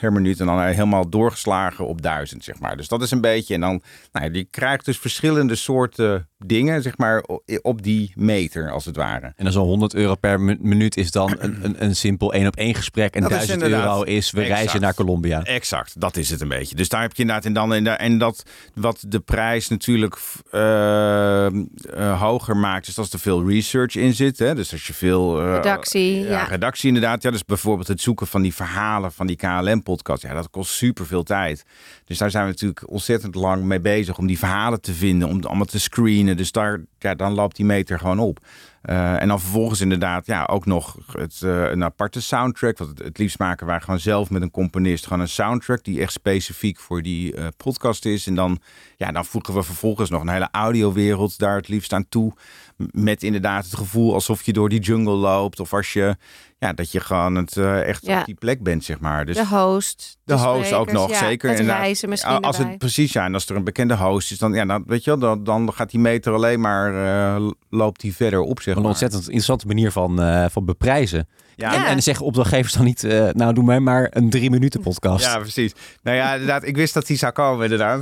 [0.00, 0.40] per minuut.
[0.40, 2.76] En dan helemaal doorgeslagen op 1000, zeg maar.
[2.76, 3.54] Dus dat is een beetje.
[3.54, 7.24] En dan, nou ja, die krijgt dus verschillende soorten dingen, zeg maar,
[7.62, 9.32] op die meter, als het ware.
[9.36, 12.46] En dan zo'n 100 euro per mi- minuut is dan een, een, een simpel één
[12.46, 13.14] op één gesprek.
[13.14, 14.58] En Dat is 1000 inderdaad euro is we exact.
[14.58, 15.42] reizen naar Colombia.
[15.44, 16.74] Exact, dat is het een beetje.
[16.76, 18.42] Dus daar heb je inderdaad en dan en, da- en dat
[18.74, 20.18] wat de prijs natuurlijk
[20.50, 24.38] eh, eh, hoger maakt, is als er veel research in zit.
[24.38, 24.54] Hè?
[24.54, 26.44] Dus als je veel eh, Redactie, ja.
[26.44, 27.22] redactie inderdaad.
[27.22, 30.22] Ja, dus bijvoorbeeld het zoeken van die verhalen van die KLM-podcast.
[30.22, 31.64] Ja, dat kost super veel tijd.
[32.04, 35.42] Dus daar zijn we natuurlijk ontzettend lang mee bezig om die verhalen te vinden, om
[35.42, 36.36] allemaal te screenen.
[36.36, 38.40] Dus daar, ja, dan loopt die meter gewoon op.
[38.82, 42.78] Eh, en dan vervolgens inderdaad ja, ook nog het, eh, een aparte soundtrack.
[42.78, 46.12] Want het, liefst maken wij gewoon zelf met een componist gewoon een soundtrack die echt
[46.12, 48.26] specifiek voor die eh, podcast is.
[48.26, 48.60] En dan,
[48.96, 52.32] ja, dan voegen we vervolgens nog een hele audiowereld daar het liefst aan toe.
[52.76, 55.60] Met inderdaad het gevoel alsof je door die jungle loopt.
[55.60, 56.16] Of als je,
[56.58, 58.18] ja, dat je gewoon het, eh, echt Ja.
[58.20, 59.24] op die plek bent, zeg maar.
[59.24, 60.18] Dus de host.
[60.24, 61.48] de host ook nog, ja, zeker.
[61.48, 61.82] Het inderdaad.
[61.82, 62.70] reizen misschien Ja, als erbij.
[62.70, 65.10] het precies ja, en als er een bekende host is, dan, ja, dan, weet je
[65.10, 67.04] wel, dan, dan gaat die meter alleen maar,
[67.36, 68.90] eh, loopt die verder op, zeg Een maar.
[68.90, 71.28] ontzettend interessante manier van, eh, van beprijzen.
[71.58, 71.86] Ja, Ja.
[71.86, 75.24] En, en zeggen opdrachtgevers dan niet, eh, nou doe mij maar een drie minuten podcast.
[75.24, 75.72] Ja, precies.
[76.02, 78.00] Nou ja, inderdaad, ik wist dat die zou komen, inderdaad.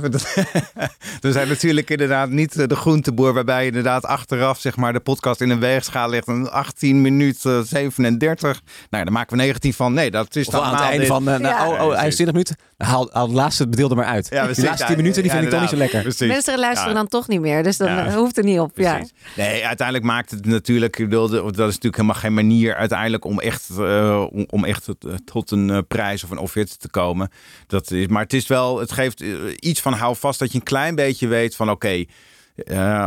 [1.21, 4.99] We zijn natuurlijk inderdaad niet eh, de groenteboer waarbij je inderdaad achteraf zeg maar de
[4.99, 6.27] podcast in een weegschaal legt.
[6.27, 8.41] Een 18 minuten 37.
[8.41, 8.53] Nou
[8.89, 9.93] ja, dan maken we negatief van.
[9.93, 11.67] Nee, dat is Of dan aan het einde van, nou, Ja.
[11.69, 12.55] oh, oh, hij is 20 minuten.
[12.77, 14.27] Haal, haal het laatste deel er maar uit.
[14.29, 14.63] Ja, die precies.
[14.63, 16.01] laatste Ja, 10 minuten die ja, vind ik toch niet zo lekker.
[16.01, 16.27] Precies.
[16.27, 16.97] Mensen luisteren Ja.
[16.97, 18.11] dan toch niet meer, dus dan Ja.
[18.13, 18.71] hoeft het niet op.
[18.75, 18.93] Ja.
[18.93, 19.13] Precies.
[19.35, 23.39] Nee, uiteindelijk maakt het natuurlijk, ik bedoel, dat is natuurlijk helemaal geen manier uiteindelijk om
[23.47, 27.29] echt, eh, om, echt tot, eh, tot een eh, prijs of een offerte te komen.
[27.67, 29.23] Dat is, maar het is wel, het geeft
[29.59, 32.05] iets van hou vast dat je een klein beetje weet van oké,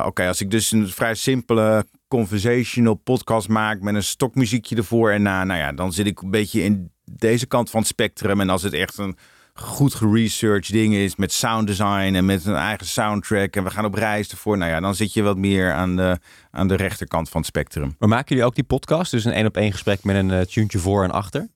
[0.04, 5.22] oké, als ik dus een vrij simpele conversational podcast maak met een stokmuziekje ervoor en
[5.22, 8.40] na, nou ja, dan zit ik een beetje in deze kant van het spectrum.
[8.40, 9.16] En als het echt een
[9.60, 13.84] goed geresearched ding is met sound design en met een eigen soundtrack en we gaan
[13.84, 16.18] op reis ervoor, nou ja, dan zit je wat meer aan de,
[16.50, 17.94] aan de rechterkant van het spectrum.
[17.98, 19.10] Maar maken jullie ook die podcast?
[19.10, 21.48] Dus een één op één gesprek met een uh, tuentje voor en achter?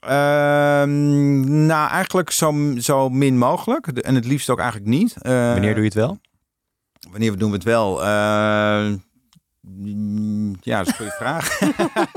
[0.00, 3.86] Ehm, nou, eigenlijk zo, zo min mogelijk.
[3.86, 5.14] En het liefst ook eigenlijk niet.
[5.22, 6.18] Uh, Wanneer doe je het wel?
[7.10, 8.00] Wanneer doen we het wel?
[8.00, 8.92] Uh,
[10.60, 11.58] ja, dat is een goede vraag.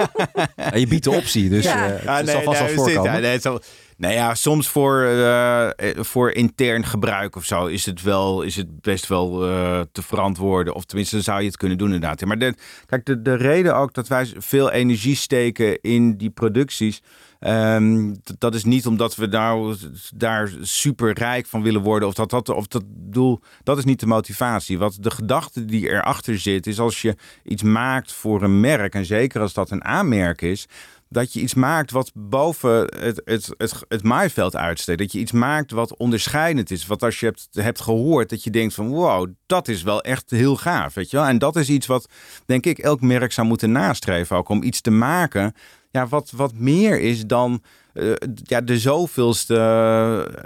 [0.80, 1.92] je biedt de optie, dus ja.
[1.92, 3.14] uh, ja, het nee, zal vast nee, wel voorkomen.
[3.14, 3.62] Ja, nee, het zal,
[3.98, 8.82] nou ja, soms voor, uh, voor intern gebruik of zo is het, wel, is het
[8.82, 10.76] best wel uh, te verantwoorden.
[10.76, 12.26] Of tenminste, zou je het kunnen doen inderdaad.
[12.26, 12.54] Maar de,
[12.86, 17.02] kijk, de, de reden ook dat wij veel energie steken in die producties...
[17.40, 19.58] Um, dat is niet omdat we daar,
[20.16, 22.08] daar super rijk van willen worden.
[22.08, 23.42] Of dat, dat, of dat doel.
[23.64, 24.78] Dat is niet de motivatie.
[24.78, 28.94] Wat de gedachte die erachter zit, is als je iets maakt voor een merk.
[28.94, 30.68] En zeker als dat een aanmerk is.
[31.16, 35.00] Dat je iets maakt wat boven het, het, het, het maaiveld uitsteekt.
[35.00, 36.88] Dat je iets maakt wat onderscheidend is.
[36.88, 40.30] Wat als je hebt, hebt gehoord, dat je denkt van wow, dat is wel echt
[40.30, 40.94] heel gaaf.
[40.94, 41.26] Weet je wel?
[41.26, 42.10] En dat is iets wat,
[42.46, 44.38] denk ik, elk merk zou moeten nastreven.
[44.38, 45.54] Ook om iets te maken
[45.92, 47.62] ja, wat, wat meer is dan
[47.96, 49.56] uh, ja, de zoveelste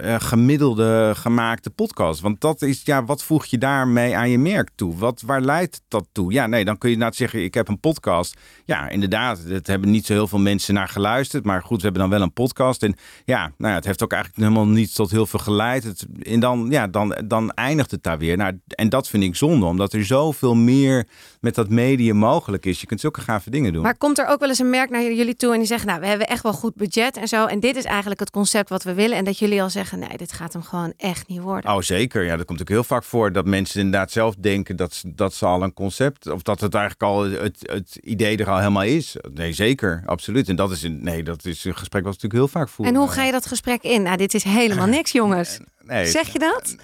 [0.00, 2.20] uh, gemiddelde gemaakte podcast.
[2.20, 4.96] Want dat is, ja, wat voeg je daarmee aan je merk toe?
[4.96, 6.32] Wat, waar leidt dat toe?
[6.32, 8.36] Ja, nee, dan kun je inderdaad zeggen, ik heb een podcast.
[8.64, 11.44] Ja, inderdaad, het hebben niet zo heel veel mensen naar geluisterd.
[11.44, 12.82] Maar goed, we hebben dan wel een podcast.
[12.82, 16.06] En ja, nou ja, het heeft ook eigenlijk helemaal niet tot heel veel geleid.
[16.22, 18.36] En dan, ja, dan, dan eindigt het daar weer.
[18.36, 21.06] Nou, en dat vind ik zonde, omdat er zoveel meer
[21.40, 22.80] met dat medium mogelijk is.
[22.80, 23.82] Je kunt zulke gave dingen doen.
[23.82, 26.00] Maar komt er ook wel eens een merk naar jullie toe en die zeggen, nou,
[26.00, 27.39] we hebben echt wel goed budget en zo.
[27.48, 29.16] En dit is eigenlijk het concept wat we willen.
[29.16, 31.70] En dat jullie al zeggen, nee, dit gaat hem gewoon echt niet worden.
[31.70, 32.24] Oh, zeker.
[32.24, 35.34] Ja, dat komt ook heel vaak voor dat mensen inderdaad zelf denken dat, ze, dat
[35.34, 38.82] ze al een concept, of dat het eigenlijk al het, het idee er al helemaal
[38.82, 39.16] is.
[39.32, 40.02] Nee, zeker.
[40.06, 40.48] Absoluut.
[40.48, 42.94] En dat is, een, nee, dat is een gesprek wat natuurlijk heel vaak voeren.
[42.94, 44.02] En hoe ga je dat gesprek in?
[44.02, 45.58] Nou, dit is helemaal niks, jongens.
[45.82, 46.76] Nee, zeg je dat?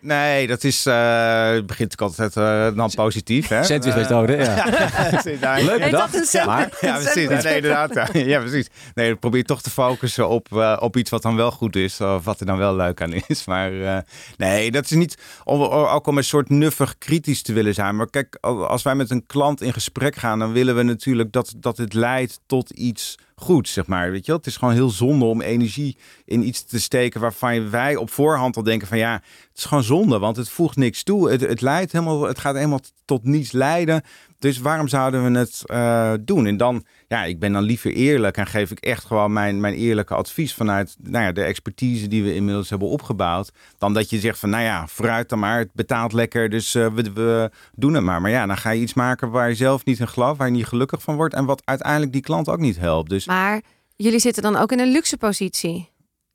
[0.00, 3.48] Nee, dat is, uh, het begint ik altijd uh, dan positief.
[3.48, 3.64] Hè?
[3.64, 4.56] Sandwichmethode, ja.
[5.40, 5.64] ja.
[5.64, 6.32] Leuk bedacht.
[6.32, 7.42] Ja, maar, ja, precies.
[7.42, 8.10] Nee, inderdaad.
[8.12, 8.68] Ja, precies.
[8.94, 12.00] Nee, probeer toch te focussen op, uh, op iets wat dan wel goed is.
[12.00, 13.44] Of wat er dan wel leuk aan is.
[13.50, 13.98] Maar uh,
[14.36, 17.96] nee, dat is niet om, ook om een soort nuffig kritisch te willen zijn.
[17.96, 21.54] Maar kijk, als wij met een klant in gesprek gaan, dan willen we natuurlijk dat,
[21.56, 24.10] dat het leidt tot iets goed, zeg maar.
[24.10, 24.32] Weet je?
[24.32, 28.56] Het is gewoon heel zonde om energie in iets te steken waarvan wij op voorhand
[28.56, 31.30] al denken van ja, het is gewoon zonde, want het voegt niks toe.
[31.30, 34.02] Het, het leidt helemaal, het gaat helemaal tot niets leiden.
[34.38, 36.46] Dus waarom zouden we het uh, doen?
[36.46, 39.74] En dan, ja, ik ben dan liever eerlijk en geef ik echt gewoon mijn, mijn
[39.74, 43.52] eerlijke advies vanuit nou ja, de expertise die we inmiddels hebben opgebouwd.
[43.78, 46.86] Dan dat je zegt van, nou ja, vooruit dan maar, het betaalt lekker, dus uh,
[46.94, 48.20] we, we, doen het maar.
[48.20, 50.52] Maar ja, dan ga je iets maken waar je zelf niet in gelooft, waar je
[50.52, 53.10] niet gelukkig van wordt en wat uiteindelijk die klant ook niet helpt.
[53.10, 53.26] Dus...
[53.26, 53.60] Maar
[53.96, 55.88] jullie zitten dan ook in een luxe positie.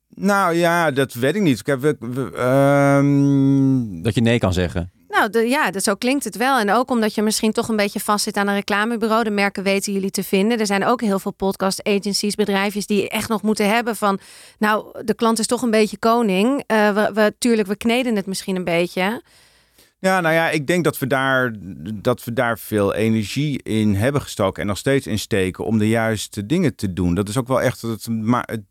[0.08, 1.60] Nou ja, dat weet ik niet.
[1.60, 2.42] Ik heb, we, we,
[2.98, 4.02] um...
[4.02, 4.90] Dat je nee kan zeggen.
[5.16, 6.58] Nou ja, zo klinkt het wel.
[6.58, 9.24] En ook omdat je misschien toch een beetje vast zit aan een reclamebureau.
[9.24, 10.58] De merken weten jullie te vinden.
[10.58, 14.18] Er zijn ook heel veel podcast agencies, bedrijfjes die echt nog moeten hebben van...
[14.58, 16.46] Nou, de klant is toch een beetje koning.
[16.46, 19.22] Uh, we, we, tuurlijk, we kneden het misschien een beetje.
[19.98, 21.52] Ja, nou ja, ik denk dat we, daar,
[21.94, 25.88] dat we daar veel energie in hebben gestoken en nog steeds in steken om de
[25.88, 27.14] juiste dingen te doen.
[27.14, 28.08] Dat is ook wel echt het,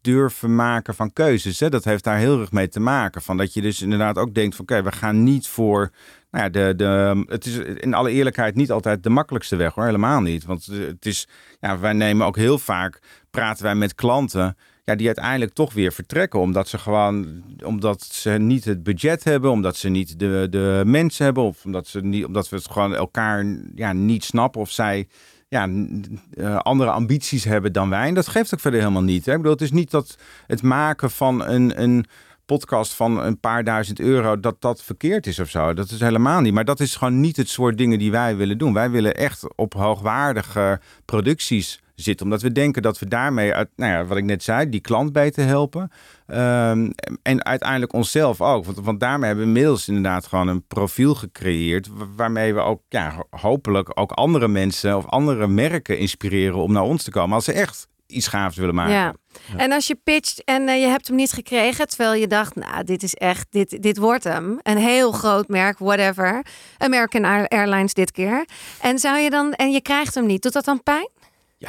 [0.01, 1.59] durven maken van keuzes.
[1.59, 1.69] Hè?
[1.69, 3.21] Dat heeft daar heel erg mee te maken.
[3.21, 5.91] Van dat je dus inderdaad ook denkt van oké, we gaan niet voor
[6.31, 9.85] nou ja, de, de, het is in alle eerlijkheid niet altijd de makkelijkste weg hoor,
[9.85, 10.45] helemaal niet.
[10.45, 11.27] Want het is,
[11.59, 15.91] ja, wij nemen ook heel vaak, praten wij met klanten ja, die uiteindelijk toch weer
[15.91, 16.39] vertrekken.
[16.39, 21.25] Omdat ze gewoon, omdat ze niet het budget hebben, omdat ze niet de, de mensen
[21.25, 23.45] hebben, of omdat, ze niet, omdat we het gewoon elkaar
[23.75, 25.07] ja, niet snappen of zij
[25.47, 28.07] ja, uh, andere ambities hebben dan wij.
[28.07, 29.25] En dat geeft ook verder helemaal niet.
[29.25, 29.31] Hè?
[29.31, 30.17] Ik bedoel, het is niet dat
[30.47, 32.05] het maken van een, een
[32.45, 35.73] podcast van een paar duizend euro, dat dat verkeerd is of zo.
[35.73, 36.53] Dat is helemaal niet.
[36.53, 38.73] Maar dat is gewoon niet het soort dingen die wij willen doen.
[38.73, 42.25] Wij willen echt op hoogwaardige producties zitten.
[42.25, 45.13] Omdat we denken dat we daarmee, uit, nou ja, wat ik net zei, die klant
[45.13, 45.91] beter helpen.
[46.27, 48.65] Um, en uiteindelijk onszelf ook.
[48.65, 51.89] Want, want daarmee hebben we inmiddels inderdaad gewoon een profiel gecreëerd.
[52.15, 57.03] Waarmee we ook ja, hopelijk ook andere mensen of andere merken inspireren om naar ons
[57.03, 57.35] te komen.
[57.35, 58.93] Als ze echt iets gaafs willen maken.
[58.93, 59.13] Ja.
[59.57, 62.83] En als je pitcht en uh, je hebt hem niet gekregen, terwijl je dacht, nou,
[62.83, 64.59] dit is echt, dit, dit wordt hem.
[64.63, 66.45] Een heel groot merk, whatever.
[66.77, 68.45] American Airlines dit keer.
[68.81, 71.09] En zou je dan, en je krijgt hem niet, doet dat dan pijn?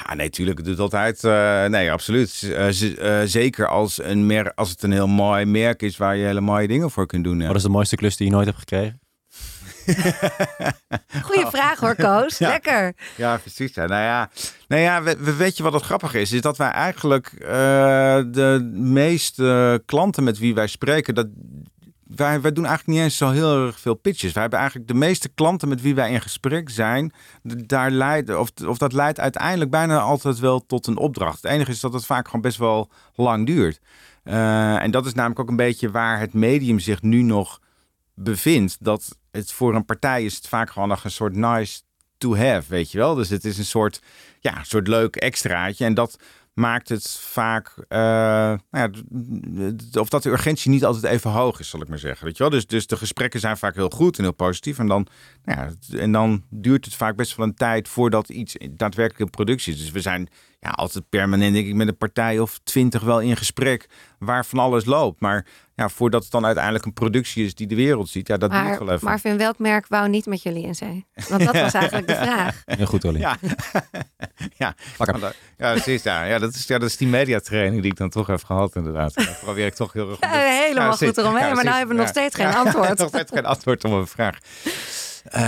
[0.04, 0.64] Ja, nee, tuurlijk.
[0.64, 1.24] Doet altijd.
[1.24, 2.42] Uh, nee, absoluut.
[2.42, 6.40] Uh, zeker als, een merk, als het een heel mooi merk is waar je hele
[6.40, 7.40] mooie dingen voor kunt doen.
[7.40, 7.46] Ja.
[7.46, 9.00] Wat is de mooiste klus die je nooit hebt gekregen?
[11.26, 12.38] Goeie vraag hoor, Koos.
[12.38, 12.94] Lekker.
[13.16, 13.74] Ja, precies.
[13.74, 13.86] Ja.
[13.86, 14.30] Nou ja,
[14.68, 16.32] nou ja we, weet je wat het grappig is?
[16.32, 17.48] Is dat wij eigenlijk uh,
[18.26, 21.26] de meeste klanten met wie wij spreken, dat,
[22.06, 24.32] wij, wij doen eigenlijk niet eens zo heel erg veel pitches.
[24.32, 28.50] Wij hebben eigenlijk de meeste klanten met wie wij in gesprek zijn, daar leidt, of,
[28.66, 31.42] of dat leidt uiteindelijk bijna altijd wel tot een opdracht.
[31.42, 33.80] Het enige is dat het vaak gewoon best wel lang duurt.
[34.24, 37.60] Uh, en dat is namelijk ook een beetje waar het medium zich nu nog
[38.14, 38.76] bevindt.
[38.80, 41.80] Dat het voor een partij is het vaak gewoon nog een soort nice
[42.18, 43.14] to have, weet je wel.
[43.14, 44.02] Dus het is een soort,
[44.40, 45.84] ja, een soort leuk extraatje.
[45.84, 46.18] En dat
[46.58, 48.90] maakt het vaak, uh, nou ja,
[50.00, 52.24] of dat de urgentie niet altijd even hoog is, zal ik maar zeggen.
[52.26, 52.52] Weet je wel?
[52.52, 54.78] Dus, dus de gesprekken zijn vaak heel goed en heel positief.
[54.78, 55.06] En dan,
[55.44, 59.30] nou ja, en dan duurt het vaak best wel een tijd voordat iets daadwerkelijk in
[59.30, 59.78] productie is.
[59.78, 60.28] Dus we zijn
[60.60, 63.88] ja, altijd permanent, denk ik, met een partij of twintig wel in gesprek
[64.18, 65.20] waar van alles loopt.
[65.20, 68.50] Maar ja, voordat het dan uiteindelijk een productie is die de wereld ziet, ja, dat
[68.50, 69.06] maar, duurt wel even.
[69.06, 71.06] Maar van welk merk wou niet met jullie in zee?
[71.28, 72.62] Want dat was eigenlijk de vraag.
[72.64, 73.18] Heel goed, Olly.
[73.18, 73.36] Ja,
[74.62, 74.74] ja.
[75.56, 76.02] ja precies.
[76.02, 76.24] Ja.
[76.24, 79.14] Ja, dat is, ja, dat is die mediatraining die ik dan toch heb gehad, inderdaad.
[79.14, 82.10] Daar probeer ik toch heel erg ja, Helemaal goed eromheen, maar nou hebben we nog
[82.10, 82.98] steeds geen antwoord.
[82.98, 84.38] nog steeds geen antwoord op een vraag.
[85.34, 85.40] Uh,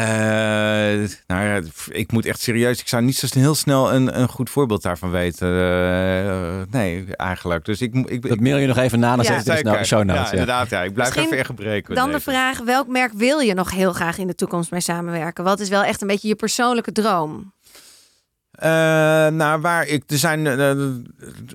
[1.26, 2.80] nou ja, ik moet echt serieus.
[2.80, 5.48] Ik zou niet zo heel snel een, een goed voorbeeld daarvan weten.
[5.48, 7.64] Uh, nee, eigenlijk.
[7.64, 9.40] Dus ik, ik, dat mail je nog even na, dan ja.
[9.40, 10.24] zet je de show notes.
[10.24, 10.70] Ja, inderdaad.
[10.70, 10.82] Ja.
[10.82, 11.94] Ik blijf Misschien even gebreken.
[11.94, 15.44] Dan de vraag, welk merk wil je nog heel graag in de toekomst mee samenwerken?
[15.44, 17.52] Wat is wel echt een beetje je persoonlijke droom?
[18.62, 18.64] Uh,
[19.26, 20.70] nou, waar ik, er zijn uh,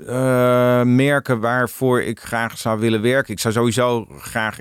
[0.08, 3.34] uh, merken waarvoor ik graag zou willen werken.
[3.34, 4.60] Ik zou sowieso graag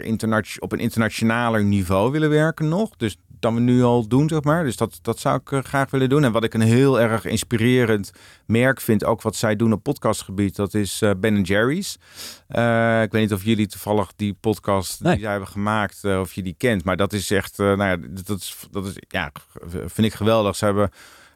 [0.59, 2.97] op een internationaler niveau willen werken nog.
[2.97, 4.65] Dus dan we nu al doen, zeg maar.
[4.65, 6.25] Dus dat, dat zou ik graag willen doen.
[6.25, 8.11] En wat ik een heel erg inspirerend
[8.47, 11.99] merk vind, ook wat zij doen op podcastgebied, dat is Ben Jerry's.
[13.03, 16.55] ik weet niet of jullie toevallig die podcast die zij hebben gemaakt, of je die
[16.59, 16.85] kent.
[16.85, 19.33] Maar dat is echt, nou ja, dat is, dat is, ja,
[19.69, 20.57] vind ik geweldig.
[20.57, 20.91] Ze hebben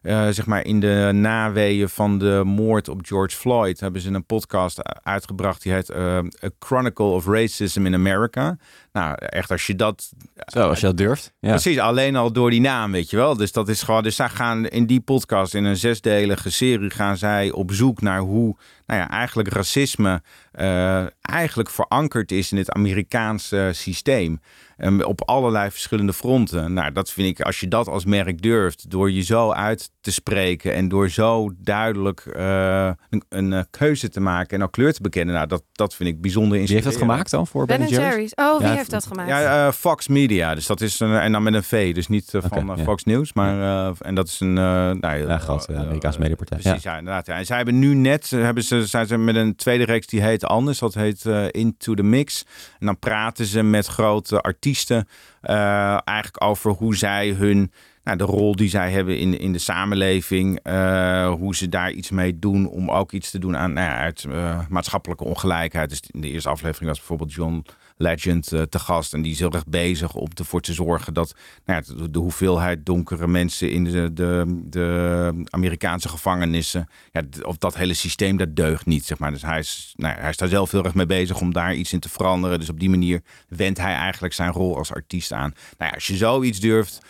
[0.06, 4.26] uh, zeg maar in de naweeën van de moord op George Floyd hebben ze een
[4.26, 8.56] podcast uitgebracht die heet uh, A Chronicle of Racism in America.
[8.96, 10.12] Nou, echt als je dat...
[10.46, 11.32] Zo, als je dat durft.
[11.40, 11.48] Ja.
[11.48, 13.36] Precies, alleen al door die naam, weet je wel.
[13.36, 14.02] Dus dat is gewoon...
[14.02, 18.20] Dus zij gaan in die podcast, in een zesdelige serie, gaan zij op zoek naar
[18.20, 18.56] hoe,
[18.86, 20.22] nou ja, eigenlijk racisme
[20.60, 24.40] uh, eigenlijk verankerd is in het Amerikaanse systeem.
[24.78, 26.72] Um, op allerlei verschillende fronten.
[26.72, 30.12] Nou, dat vind ik, als je dat als merk durft, door je zo uit te
[30.12, 34.92] spreken en door zo duidelijk uh, een, een, eh, keuze te maken en ook kleur
[34.92, 36.84] te bekennen, nou, dat, dat vind ik bijzonder inspirerend.
[36.84, 38.32] Wie heeft dat gemaakt dan voor Ben, ben Jerry's?
[38.34, 39.28] Oh, wie heeft dat gemaakt?
[39.28, 40.54] Ja, uh, Fox Media.
[40.54, 43.04] Dus dat is een, en dan met een V, dus niet uh, van okay, Fox
[43.04, 46.58] News, maar en dat is een nou, ja, groot Amerikaanse mediapartij.
[46.58, 46.98] Precies, ja.
[46.98, 47.26] inderdaad.
[47.26, 47.36] Ja.
[47.36, 50.44] En zij hebben nu net, hebben ze, zijn ze met een tweede reeks die heet
[50.44, 52.44] anders, dat heet Into the Mix.
[52.78, 55.08] En dan praten ze met grote artiesten
[55.40, 57.72] eigenlijk over hoe zij hun
[58.06, 62.10] nou, de rol die zij hebben in, in de samenleving, uh, hoe ze daar iets
[62.10, 65.88] mee doen om ook iets te doen aan nou ja, uit, uh, maatschappelijke ongelijkheid.
[65.88, 67.64] Dus in de eerste aflevering was bijvoorbeeld John
[67.96, 71.34] Legend uh, te gast en die is heel erg bezig om ervoor te zorgen dat
[71.64, 77.76] nou ja, de, hoeveelheid donkere mensen in de, de, de Amerikaanse gevangenissen, ja, of dat
[77.76, 79.30] hele systeem dat deugt niet, zeg maar.
[79.30, 81.74] Dus hij is, nou ja, hij is daar zelf heel erg mee bezig om daar
[81.74, 82.58] iets in te veranderen.
[82.58, 85.54] Dus op die manier wendt hij eigenlijk zijn rol als artiest aan.
[85.78, 87.00] Nou ja, als je zoiets durft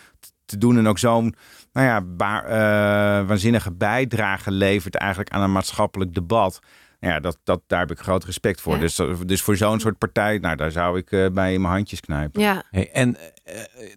[0.44, 1.34] te doen en ook zo'n
[1.72, 6.60] nou ja, uh, waanzinnige bijdrage levert eigenlijk aan een maatschappelijk debat.
[7.06, 8.78] Ja, dat, dat, daar heb ik groot respect voor.
[8.78, 12.00] Dus, dus voor zo'n soort partij, nou, daar zou ik uh, bij in mijn handjes
[12.00, 12.40] knijpen.
[12.40, 12.62] Ja.
[12.70, 13.16] Hey, en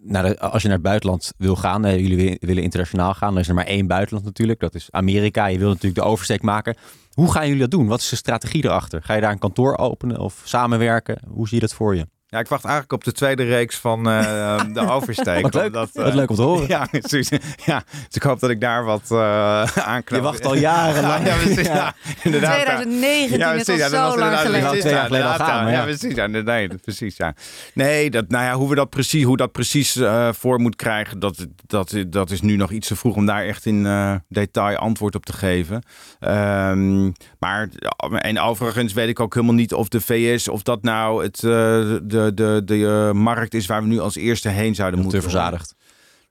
[0.02, 3.54] nou, als je naar het buitenland wil gaan, jullie willen internationaal gaan, dan is er
[3.54, 4.60] maar één buitenland natuurlijk.
[4.60, 5.46] Dat is Amerika.
[5.46, 6.76] Je wil natuurlijk de oversteek maken.
[7.10, 7.86] Hoe gaan jullie dat doen?
[7.86, 9.02] Wat is de strategie erachter?
[9.02, 11.20] Ga je daar een kantoor openen of samenwerken?
[11.28, 12.06] Hoe zie je dat voor je?
[12.30, 15.42] Ja, ik wacht eigenlijk op de tweede reeks van uh, de oversteek.
[15.42, 15.72] wat, leuk.
[15.72, 16.68] Dat, uh, wat leuk om te horen.
[16.76, 17.28] Ja, precies.
[17.64, 19.68] Ja, dus ik hoop dat ik daar wat uh,
[20.06, 21.26] Je wacht al jarenlang.
[21.28, 21.94] ja, precies, ja.
[22.22, 22.52] inderdaad.
[22.52, 24.78] 2019 ja, precies, ja, zo lang geleden.
[24.78, 25.72] Twee jaar geleden al gaan, ja.
[25.72, 26.14] ja, precies.
[26.14, 27.34] Ja, nee, precies, ja.
[27.74, 31.18] Nee, dat, nou ja, hoe, we dat precies, hoe dat precies uh, voor moet krijgen,
[31.18, 34.76] dat, dat, dat is nu nog iets te vroeg om daar echt in uh, detail
[34.76, 35.82] antwoord op te geven.
[36.20, 37.68] Um, maar,
[38.14, 41.40] en overigens weet ik ook helemaal niet of de VS, of dat nou het...
[41.40, 45.18] de, de, de, de uh, markt is waar we nu als eerste heen zouden moeten.
[45.20, 45.74] Te verzadigd.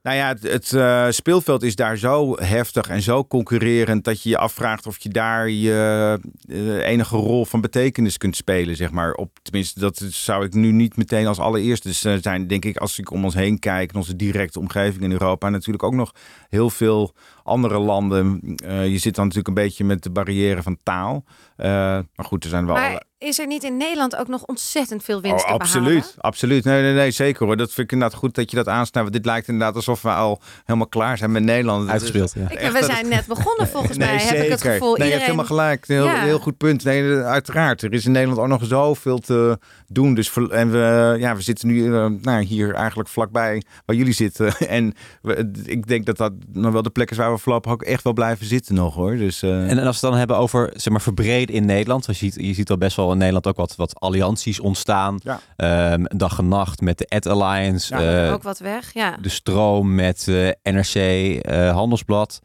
[0.02, 4.30] Nou ja, het, het uh, speelveld is daar zo heftig en zo concurrerend dat je
[4.30, 9.14] je afvraagt of je daar je uh, enige rol van betekenis kunt spelen, zeg maar.
[9.14, 12.48] Op, tenminste, dat zou ik nu niet meteen als allereerste dus, uh, zijn.
[12.48, 15.84] Denk ik, als ik om ons heen kijk, in onze directe omgeving in Europa, natuurlijk
[15.84, 16.14] ook nog
[16.50, 18.42] heel veel andere landen.
[18.66, 21.24] je zit dan natuurlijk een beetje met de barrière van taal.
[21.58, 22.76] maar goed, er zijn wel.
[22.76, 26.82] Maar is er niet in Nederland ook nog ontzettend veel winst oh, absoluut, Absoluut, nee,
[26.82, 27.58] nee, nee, zeker hoor.
[27.58, 29.10] Dat vind ik inderdaad goed dat je dat aansnijdt.
[29.10, 31.90] Want dit lijkt inderdaad alsof we al helemaal klaar zijn met Nederland.
[31.90, 32.50] Uitgespeeld, ja.
[32.50, 34.36] Ik, we zijn net begonnen volgens mij, zeker.
[34.36, 34.96] heb ik het gevoel.
[34.96, 35.88] Nee, je hebt helemaal gelijk.
[35.88, 36.84] Heel, heel goed punt.
[36.84, 37.82] Nee, uiteraard.
[37.82, 40.14] Er is in Nederland ook nog zoveel te doen.
[40.14, 44.54] Dus en we, ja, we zitten nu uh, nou, hier eigenlijk vlakbij waar jullie zitten.
[44.70, 47.84] En we, ik denk dat dat nog wel de plek is waar we voorlopig ook
[47.84, 49.16] echt wel blijven zitten nog hoor.
[49.16, 49.50] Dus, uh...
[49.50, 52.06] en, en als we het dan hebben over zeg maar, verbreden in Nederland.
[52.06, 55.20] Je ziet, je ziet al best wel in Nederland ook wat, wat allianties ontstaan.
[55.24, 55.94] Ja.
[55.94, 57.96] Um, dag en nacht met de Ad Alliance.
[57.96, 59.18] Ja, uh, ook wat weg, ja.
[59.22, 62.40] De stroom met uh, NRC, uh, Handelsblad.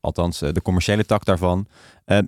[0.00, 1.66] Althans, de commerciële tak daarvan.
[2.06, 2.26] Um,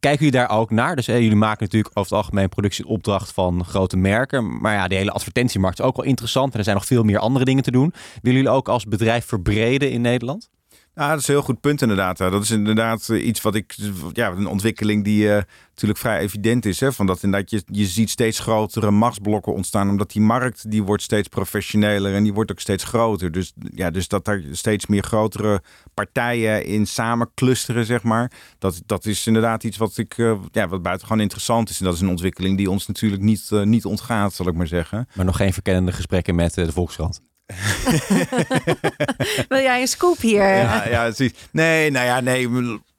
[0.00, 0.96] kijken jullie daar ook naar?
[0.96, 4.60] Dus jullie maken natuurlijk over het algemeen productieopdracht van grote merken.
[4.60, 6.52] Maar ja, de hele advertentiemarkt is ook wel interessant.
[6.52, 7.92] En er zijn nog veel meer andere dingen te doen.
[8.22, 10.48] Willen jullie ook als bedrijf verbreden in Nederland?
[10.94, 12.16] Ja, dat is een heel goed punt inderdaad.
[12.16, 13.76] Dat is inderdaad eh, iets wat ik,
[14.12, 16.80] ja, een ontwikkeling die uh, natuurlijk vrij evident is.
[16.80, 20.82] Hè, van dat inderdaad je, je ziet steeds grotere machtsblokken ontstaan, omdat die markt die
[20.82, 23.32] wordt steeds professioneler en die wordt ook steeds groter.
[23.32, 25.62] Dus, ja, dus dat er steeds meer grotere
[25.94, 28.32] partijen in samen clusteren, zeg maar.
[28.58, 31.78] Dat, dat is inderdaad iets wat ik, uh, ja, wat buitengewoon interessant is.
[31.78, 35.08] En dat is een ontwikkeling die ons natuurlijk niet, niet ontgaat, zal ik maar zeggen.
[35.14, 37.29] Maar nog geen verkennende gesprekken met de Volkskrant?
[39.48, 40.48] Wil jij een scoop hier?
[40.48, 41.12] Ja, ja.
[41.50, 42.48] Nee, nou ja, nee.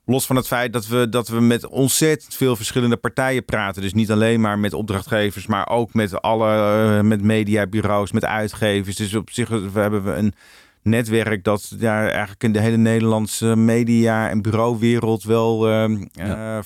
[0.06, 3.82] Los van het feit dat we, dat we met ontzettend veel verschillende partijen praten.
[3.82, 8.96] Dus niet alleen maar met opdrachtgevers, maar ook met alle uh, met mediabureaus, met uitgevers.
[8.96, 10.34] Dus op zich hebben we een
[10.84, 16.58] netwerk dat ja, eigenlijk in de hele Nederlandse media- en bureauwereld wel uh, ja.
[16.58, 16.63] uh,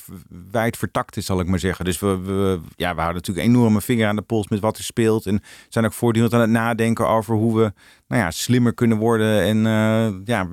[0.51, 1.85] wijd vertakt is, zal ik maar zeggen.
[1.85, 4.77] Dus we, we, ja, we houden natuurlijk een enorme vinger aan de pols met wat
[4.77, 5.25] er speelt.
[5.25, 7.73] En zijn ook voortdurend aan het nadenken over hoe we
[8.07, 10.47] nou ja, slimmer kunnen worden en uh, ja,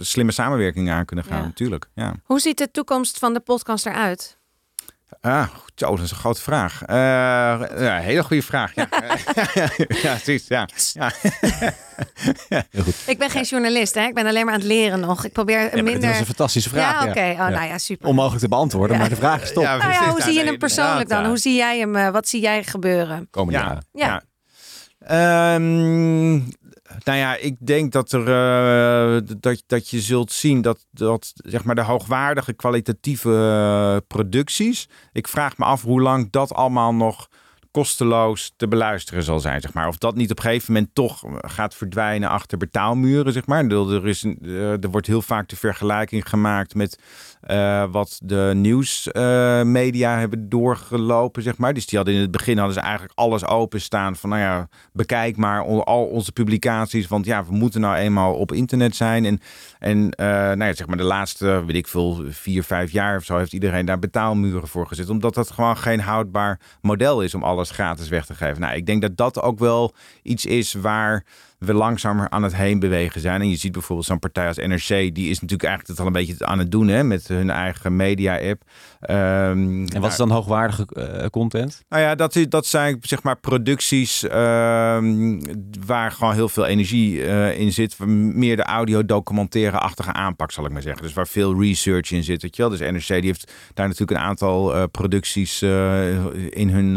[0.00, 1.44] slimme samenwerking aan kunnen gaan, ja.
[1.44, 1.86] natuurlijk.
[1.94, 2.14] Ja.
[2.24, 4.38] Hoe ziet de toekomst van de podcast eruit?
[5.20, 6.82] Ah, zo, dat is een grote vraag.
[6.82, 6.96] Uh,
[7.80, 8.74] ja, hele goede vraag.
[8.74, 8.88] Ja,
[10.02, 10.46] ja precies.
[10.48, 10.68] Ja.
[10.92, 11.12] ja.
[12.70, 12.94] Heel goed.
[13.06, 14.02] Ik ben geen journalist, hè?
[14.02, 15.24] ik ben alleen maar aan het leren nog.
[15.24, 16.00] Ik probeer ja, minder.
[16.00, 16.92] Dat is een fantastische vraag.
[16.92, 17.10] Ja, oké.
[17.10, 17.32] Okay.
[17.32, 18.08] Oh, nou ja, super.
[18.08, 19.64] Onmogelijk te beantwoorden, maar de vraag is toch.
[19.64, 21.26] Ja, nou ja, hoe zie je hem persoonlijk dan?
[21.26, 21.96] Hoe zie jij hem?
[21.96, 23.28] Uh, wat zie jij gebeuren?
[23.30, 23.86] Komende jaren.
[23.92, 24.22] Ja.
[25.54, 26.48] Um,
[27.04, 31.64] nou ja, ik denk dat, er, uh, dat, dat je zult zien dat, dat zeg
[31.64, 34.88] maar de hoogwaardige kwalitatieve uh, producties.
[35.12, 37.28] Ik vraag me af hoe lang dat allemaal nog
[37.74, 39.88] kosteloos te beluisteren zal zijn, zeg maar.
[39.88, 43.64] Of dat niet op een gegeven moment toch gaat verdwijnen achter betaalmuren, zeg maar.
[43.64, 44.38] Er, is een,
[44.80, 46.98] er wordt heel vaak de vergelijking gemaakt met
[47.50, 51.74] uh, wat de nieuwsmedia uh, hebben doorgelopen, zeg maar.
[51.74, 55.36] Dus die hadden in het begin hadden ze eigenlijk alles openstaan van, nou ja, bekijk
[55.36, 59.24] maar al onze publicaties, want ja, we moeten nou eenmaal op internet zijn.
[59.24, 59.40] En,
[59.78, 60.08] en
[60.58, 63.52] nou ja, zeg maar de laatste, weet ik veel, vier, vijf jaar of zo heeft
[63.52, 68.08] iedereen daar betaalmuren voor gezet, omdat dat gewoon geen houdbaar model is om alles gratis
[68.08, 68.60] weg te geven.
[68.60, 71.24] Nou, ik denk dat dat ook wel iets is waar
[71.64, 73.40] we langzamer aan het heen bewegen zijn.
[73.40, 76.12] En je ziet bijvoorbeeld zo'n partij als NRC, die is natuurlijk eigenlijk het al een
[76.12, 78.62] beetje aan het doen hè, met hun eigen media-app.
[79.10, 81.82] Um, en wat is dan hoogwaardige uh, content?
[81.88, 84.30] Nou ja, dat, dat zijn zeg maar producties uh,
[85.86, 87.98] waar gewoon heel veel energie uh, in zit.
[88.06, 91.02] Meer de audio-documentaire-achtige aanpak, zal ik maar zeggen.
[91.02, 92.42] Dus waar veel research in zit.
[92.42, 92.70] Weet je wel?
[92.70, 96.92] Dus NRC die heeft daar natuurlijk een aantal uh, producties in hun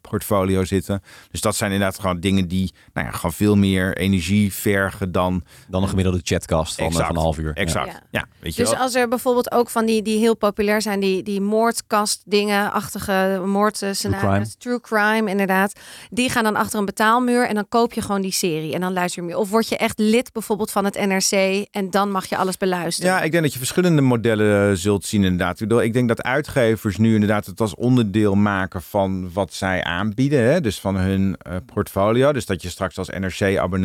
[0.00, 1.02] portfolio zitten.
[1.30, 5.42] Dus dat zijn inderdaad gewoon dingen die nou ja, gewoon veel meer energie vergen dan...
[5.68, 7.52] Dan een gemiddelde chatcast van, exact, van een half uur.
[7.54, 8.02] Exact, ja.
[8.10, 8.80] ja weet je dus wel?
[8.80, 13.42] als er bijvoorbeeld ook van die, die heel populair zijn, die, die moordkast dingen, achtige
[13.44, 15.72] moordscenario's, true, true crime inderdaad,
[16.10, 18.92] die gaan dan achter een betaalmuur en dan koop je gewoon die serie en dan
[18.92, 19.38] luister je meer.
[19.38, 23.10] Of word je echt lid bijvoorbeeld van het NRC en dan mag je alles beluisteren.
[23.10, 25.60] Ja, ik denk dat je verschillende modellen zult zien inderdaad.
[25.60, 30.60] Ik denk dat uitgevers nu inderdaad het als onderdeel maken van wat zij aanbieden, hè?
[30.60, 32.32] dus van hun uh, portfolio.
[32.32, 33.77] Dus dat je straks als NRC-abonnee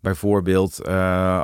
[0.00, 1.42] bijvoorbeeld uh,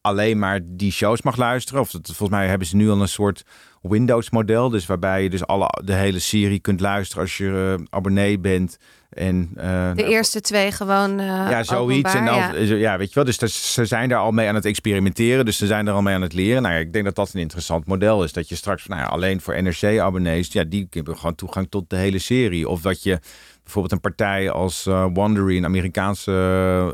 [0.00, 1.80] alleen maar die shows mag luisteren.
[1.80, 3.44] Of dat, volgens mij hebben ze nu al een soort
[3.82, 4.68] Windows-model.
[4.68, 8.78] Dus waarbij je dus alle, de hele serie kunt luisteren als je uh, abonnee bent.
[9.10, 11.20] En, uh, de eerste twee gewoon.
[11.20, 12.14] Uh, ja, zoiets.
[12.14, 12.52] En dan, ja.
[12.62, 12.98] ja.
[12.98, 13.24] weet je wel.
[13.24, 15.44] Dus ze zijn daar al mee aan het experimenteren.
[15.44, 16.62] Dus ze zijn er al mee aan het leren.
[16.62, 18.32] Nou, ja, ik denk dat dat een interessant model is.
[18.32, 21.96] Dat je straks, nou ja, alleen voor NRC-abonnees, ja, die hebben gewoon toegang tot de
[21.96, 22.68] hele serie.
[22.68, 23.18] Of dat je
[23.62, 26.32] bijvoorbeeld een partij als uh, Wondery, een Amerikaanse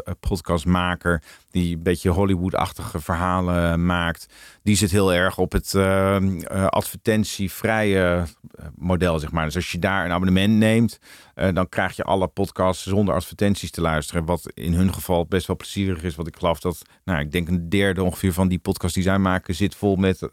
[0.07, 4.27] uh, podcastmaker, die een beetje Hollywood-achtige verhalen maakt,
[4.63, 6.17] die zit heel erg op het uh,
[6.67, 8.25] advertentievrije
[8.75, 9.45] model, zeg maar.
[9.45, 10.99] Dus als je daar een abonnement neemt,
[11.35, 14.25] dan krijg je alle podcasts zonder advertenties te luisteren.
[14.25, 16.15] Wat in hun geval best wel plezierig is.
[16.15, 19.19] Want ik geloof dat, nou, ik denk een derde ongeveer van die podcasts die zij
[19.19, 20.29] maken, zit vol met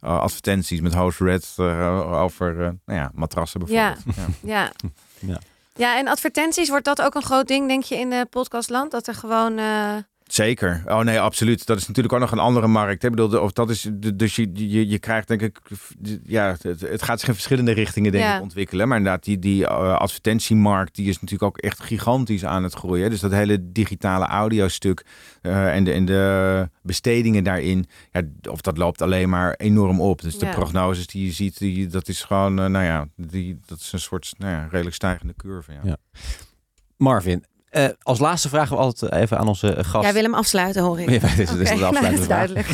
[0.00, 4.04] advertenties, met host red over nou ja, matrassen bijvoorbeeld.
[4.16, 4.24] ja.
[4.42, 4.72] ja.
[4.78, 4.90] Ja.
[5.76, 8.90] Ja, en advertenties, wordt dat ook een groot ding, denk je, in de podcastland?
[8.90, 9.58] Dat er gewoon...
[10.32, 10.82] Zeker.
[10.86, 11.66] Oh nee, absoluut.
[11.66, 13.04] Dat is natuurlijk ook nog een andere markt.
[13.04, 15.60] Ik bedoel, of dat is, dus je, je, je krijgt denk ik,
[16.24, 18.36] ja, het, het gaat zich in verschillende richtingen denk ja.
[18.36, 18.88] ik ontwikkelen.
[18.88, 23.10] Maar inderdaad, die, die uh, advertentiemarkt, die is natuurlijk ook echt gigantisch aan het groeien.
[23.10, 25.04] Dus dat hele digitale audiostuk
[25.42, 30.22] uh, en, de, en de bestedingen daarin, ja, of dat loopt alleen maar enorm op.
[30.22, 30.52] Dus de ja.
[30.52, 34.00] prognoses die je ziet, die, dat is gewoon, uh, nou ja, die, dat is een
[34.00, 35.72] soort nou ja, redelijk stijgende curve.
[35.72, 35.80] Ja.
[35.82, 35.96] ja.
[36.96, 40.04] Marvin, uh, als laatste vragen we altijd even aan onze gast.
[40.04, 41.10] Jij wil hem afsluiten, hoor ik.
[41.10, 41.62] Ja, dit is, okay.
[41.62, 42.68] is de afsluitende nou, duidelijk.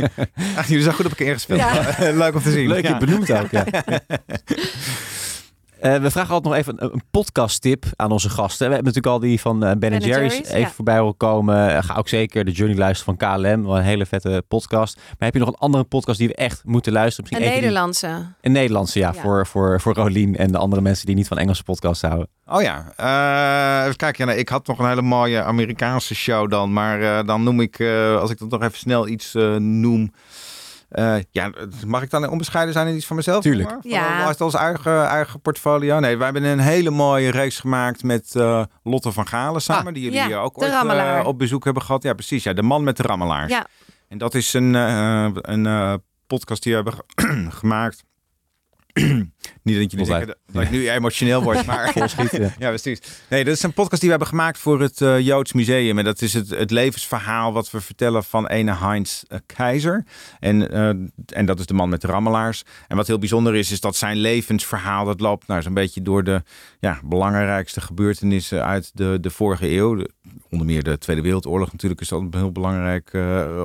[0.58, 1.60] Ach, jullie zijn goed op elkaar ingespeeld.
[1.60, 1.94] Ja.
[2.22, 2.68] Leuk om te zien.
[2.68, 3.50] Leuk, je benoemd ook.
[5.82, 8.68] Uh, we vragen altijd nog even een, een podcast-tip aan onze gasten.
[8.68, 10.70] We hebben natuurlijk al die van uh, Ben, ben Jerry's even ja.
[10.70, 11.70] voorbij horen komen.
[11.70, 13.62] Uh, ga ook zeker de Journey luisteren van KLM.
[13.62, 14.96] Wat een hele vette podcast.
[14.96, 17.30] Maar heb je nog een andere podcast die we echt moeten luisteren?
[17.30, 18.06] Misschien een Nederlandse.
[18.06, 18.26] Die...
[18.40, 19.12] Een Nederlandse, ja.
[19.14, 19.20] ja.
[19.20, 22.28] Voor, voor, voor Rolien en de andere mensen die niet van Engelse podcasts houden.
[22.46, 22.78] Oh ja.
[23.84, 24.26] even kijken.
[24.26, 26.72] Ja, ik had nog een hele mooie Amerikaanse show dan.
[26.72, 27.80] Maar dan noem ik,
[28.20, 30.12] als ik dat nog even snel iets noem...
[30.92, 31.50] Eh, ja,
[31.86, 33.42] mag ik dan onbescheiden zijn in iets van mezelf?
[33.42, 33.76] Tuurlijk.
[33.80, 34.26] Ja.
[34.26, 35.98] Als als eigen, eigen portfolio.
[35.98, 39.94] Nee, wij hebben een hele mooie reeks gemaakt met eh, Lotte van Galen samen.
[39.94, 42.02] die jullie ja, hier ook ooit eh, op bezoek hebben gehad.
[42.02, 42.42] Ja, precies.
[42.42, 43.52] Ja, de man met de rammelaars.
[43.52, 43.66] Ja,
[44.08, 45.94] En dat is een, eh, een eh,
[46.26, 48.04] podcast die we hebben ge- gemaakt.
[49.62, 51.92] Niet dat jullie Volgens denken dat, dat ik nu emotioneel word, maar...
[52.58, 53.00] Ja, precies.
[53.28, 55.98] Nee, dat is een podcast die we hebben gemaakt voor het eh, Joods Museum.
[55.98, 60.04] En dat is het, het levensverhaal wat we vertellen van ene Heinz eh, Keizer.
[60.40, 60.88] En, eh,
[61.38, 62.62] en dat is de man met de rammelaars.
[62.88, 65.04] En wat heel bijzonder is, is dat zijn levensverhaal...
[65.04, 66.42] dat loopt nou zo'n beetje door de
[66.80, 69.94] ja, belangrijkste gebeurtenissen uit de, de vorige eeuw.
[69.94, 70.10] De-
[70.50, 73.18] onder meer de Tweede Wereldoorlog natuurlijk is dat een heel belangrijk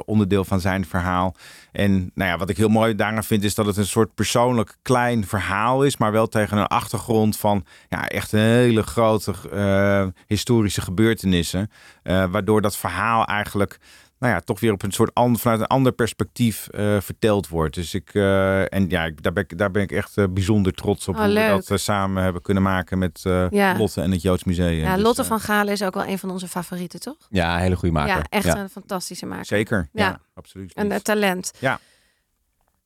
[0.06, 1.36] onderdeel van zijn verhaal.
[1.72, 4.76] En nou ja, wat ik heel mooi daaraan vind, is dat het een soort persoonlijk
[4.82, 10.08] klein verhaal is, maar wel tegen een achtergrond van ja, echt een hele grote eh,
[10.28, 11.72] historische gebeurtenissen.
[12.04, 13.80] Eh, waardoor dat verhaal eigenlijk
[14.20, 17.76] nou ja, toch weer op een soort ander, vanuit een ander perspectief eh, verteld wordt.
[17.76, 21.08] Dus ik, eh, en ja, ik, daar, ben ik, daar ben ik echt bijzonder trots
[21.08, 21.62] op Oh, hoe leuk.
[21.62, 23.78] we dat samen hebben kunnen maken met eh, Ja.
[23.78, 24.72] Lotte en het Joods Museum.
[24.72, 27.18] ja Dus, Lotte van Galen is ook wel een van onze favorieten, toch?
[27.30, 28.16] Ja, een hele goede maker.
[28.16, 29.46] Ja, echt een fantastische maker.
[29.46, 30.20] Zeker, ja, Ja.
[30.34, 30.72] absoluut.
[30.76, 31.54] Een eh, talent.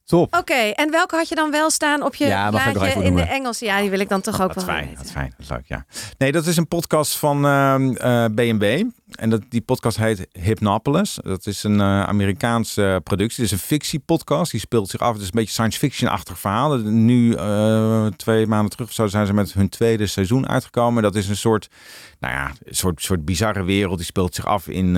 [0.06, 0.36] Top.
[0.38, 3.28] Oké, en welke had je dan wel staan op je Ja, ik in de noemen?
[3.28, 3.60] Engels?
[3.60, 5.34] Ja, die wil ik dan toch ook wel fijn, dat is fijn.
[5.38, 5.86] Dat is leuk, ja.
[6.18, 7.41] Nee, dat is een podcast van
[8.36, 8.64] B&B.
[9.12, 11.20] En dat, die podcast heet Hypnopolis.
[11.24, 13.43] Dat is een eh, Amerikaanse productie.
[13.43, 14.52] Het is een fictiepodcast.
[14.52, 15.12] Die speelt zich af.
[15.14, 16.78] Het is een beetje science fiction-achtig verhaal.
[16.78, 21.04] Nu, eh, twee maanden terug of zo, zijn ze met hun tweede seizoen uitgekomen.
[21.04, 21.68] Dat is een soort,
[22.20, 23.97] nou ja, een soort, soort bizarre wereld.
[23.97, 24.93] Die speelt zich af in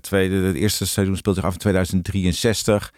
[0.00, 2.92] tweede, het eerste seizoen speelt zich af in 2063.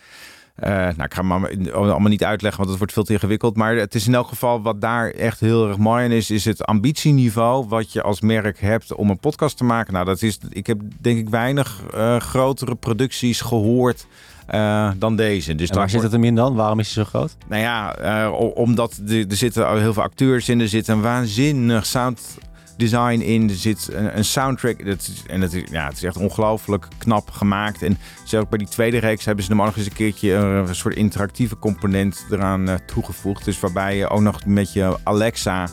[0.55, 3.57] Eh, nou, ik ga hem allemaal- niet uitleggen, want het wordt veel te ingewikkeld.
[3.57, 6.45] Maar het is in elk geval wat daar echt heel erg mooi in is, is
[6.45, 9.93] het ambitieniveau wat je als merk hebt om een podcast te maken.
[9.93, 14.07] Nou, dat is, ik heb denk ik weinig eh, grotere producties gehoord
[14.47, 15.55] eh, dan deze.
[15.55, 16.55] Dus En waar zit het hem in dan?
[16.55, 17.37] Waarom is hij zo groot?
[17.49, 20.61] nou ja, omdat er, zitten al heel veel acteurs in.
[20.61, 22.39] Er zit een waanzinnig sound
[22.77, 23.49] design in.
[23.49, 24.85] Er zit een, een soundtrack.
[24.87, 27.83] Dat is, en het is, ja, het is echt ongelooflijk knap gemaakt.
[27.83, 30.95] En zelfs bij die tweede reeks hebben ze maar nog eens een keertje een soort
[30.95, 33.45] interactieve component eraan eh, toegevoegd.
[33.45, 35.69] Dus waarbij je ook nog met je Alexa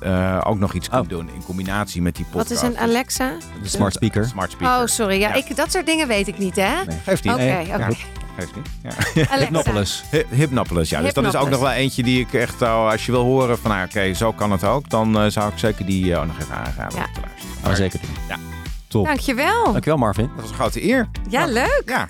[0.00, 1.08] eh, ook nog iets kunt Oh.
[1.08, 2.48] doen in combinatie met die podcast.
[2.48, 3.32] Wat is een Alexa?
[3.62, 4.24] De smart speaker.
[4.24, 4.80] Smart speaker.
[4.80, 5.20] Oh, sorry.
[5.20, 5.34] Ja, Ja.
[5.34, 6.84] Ik, dat soort dingen weet ik niet, hè?
[6.86, 6.96] Nee.
[7.04, 7.32] Geeft niet.
[7.32, 7.76] Oké, Nee, oké.
[7.76, 7.88] ja.
[8.38, 8.68] Geeft niet.
[9.14, 9.36] Ja.
[9.38, 10.04] Hypnopolis.
[10.10, 11.00] Hy- Hypnopolis, ja.
[11.00, 13.58] Dus dat is ook nog wel eentje die ik echt, oh, als je wil horen
[13.58, 16.26] van, nou, oké, zo kan het ook, dan eh, zou ik zeker die eh, ook
[16.26, 17.04] nog even aanraden Ja.
[17.06, 17.56] om te luisteren.
[17.62, 18.00] Gaan we zeker.
[18.28, 18.36] Ja.
[18.88, 19.06] Top.
[19.06, 19.64] Dankjewel.
[19.64, 20.26] Dankjewel Marvin.
[20.34, 21.08] Dat was een grote eer.
[21.28, 21.82] Ja, leuk.
[21.86, 22.08] Ja.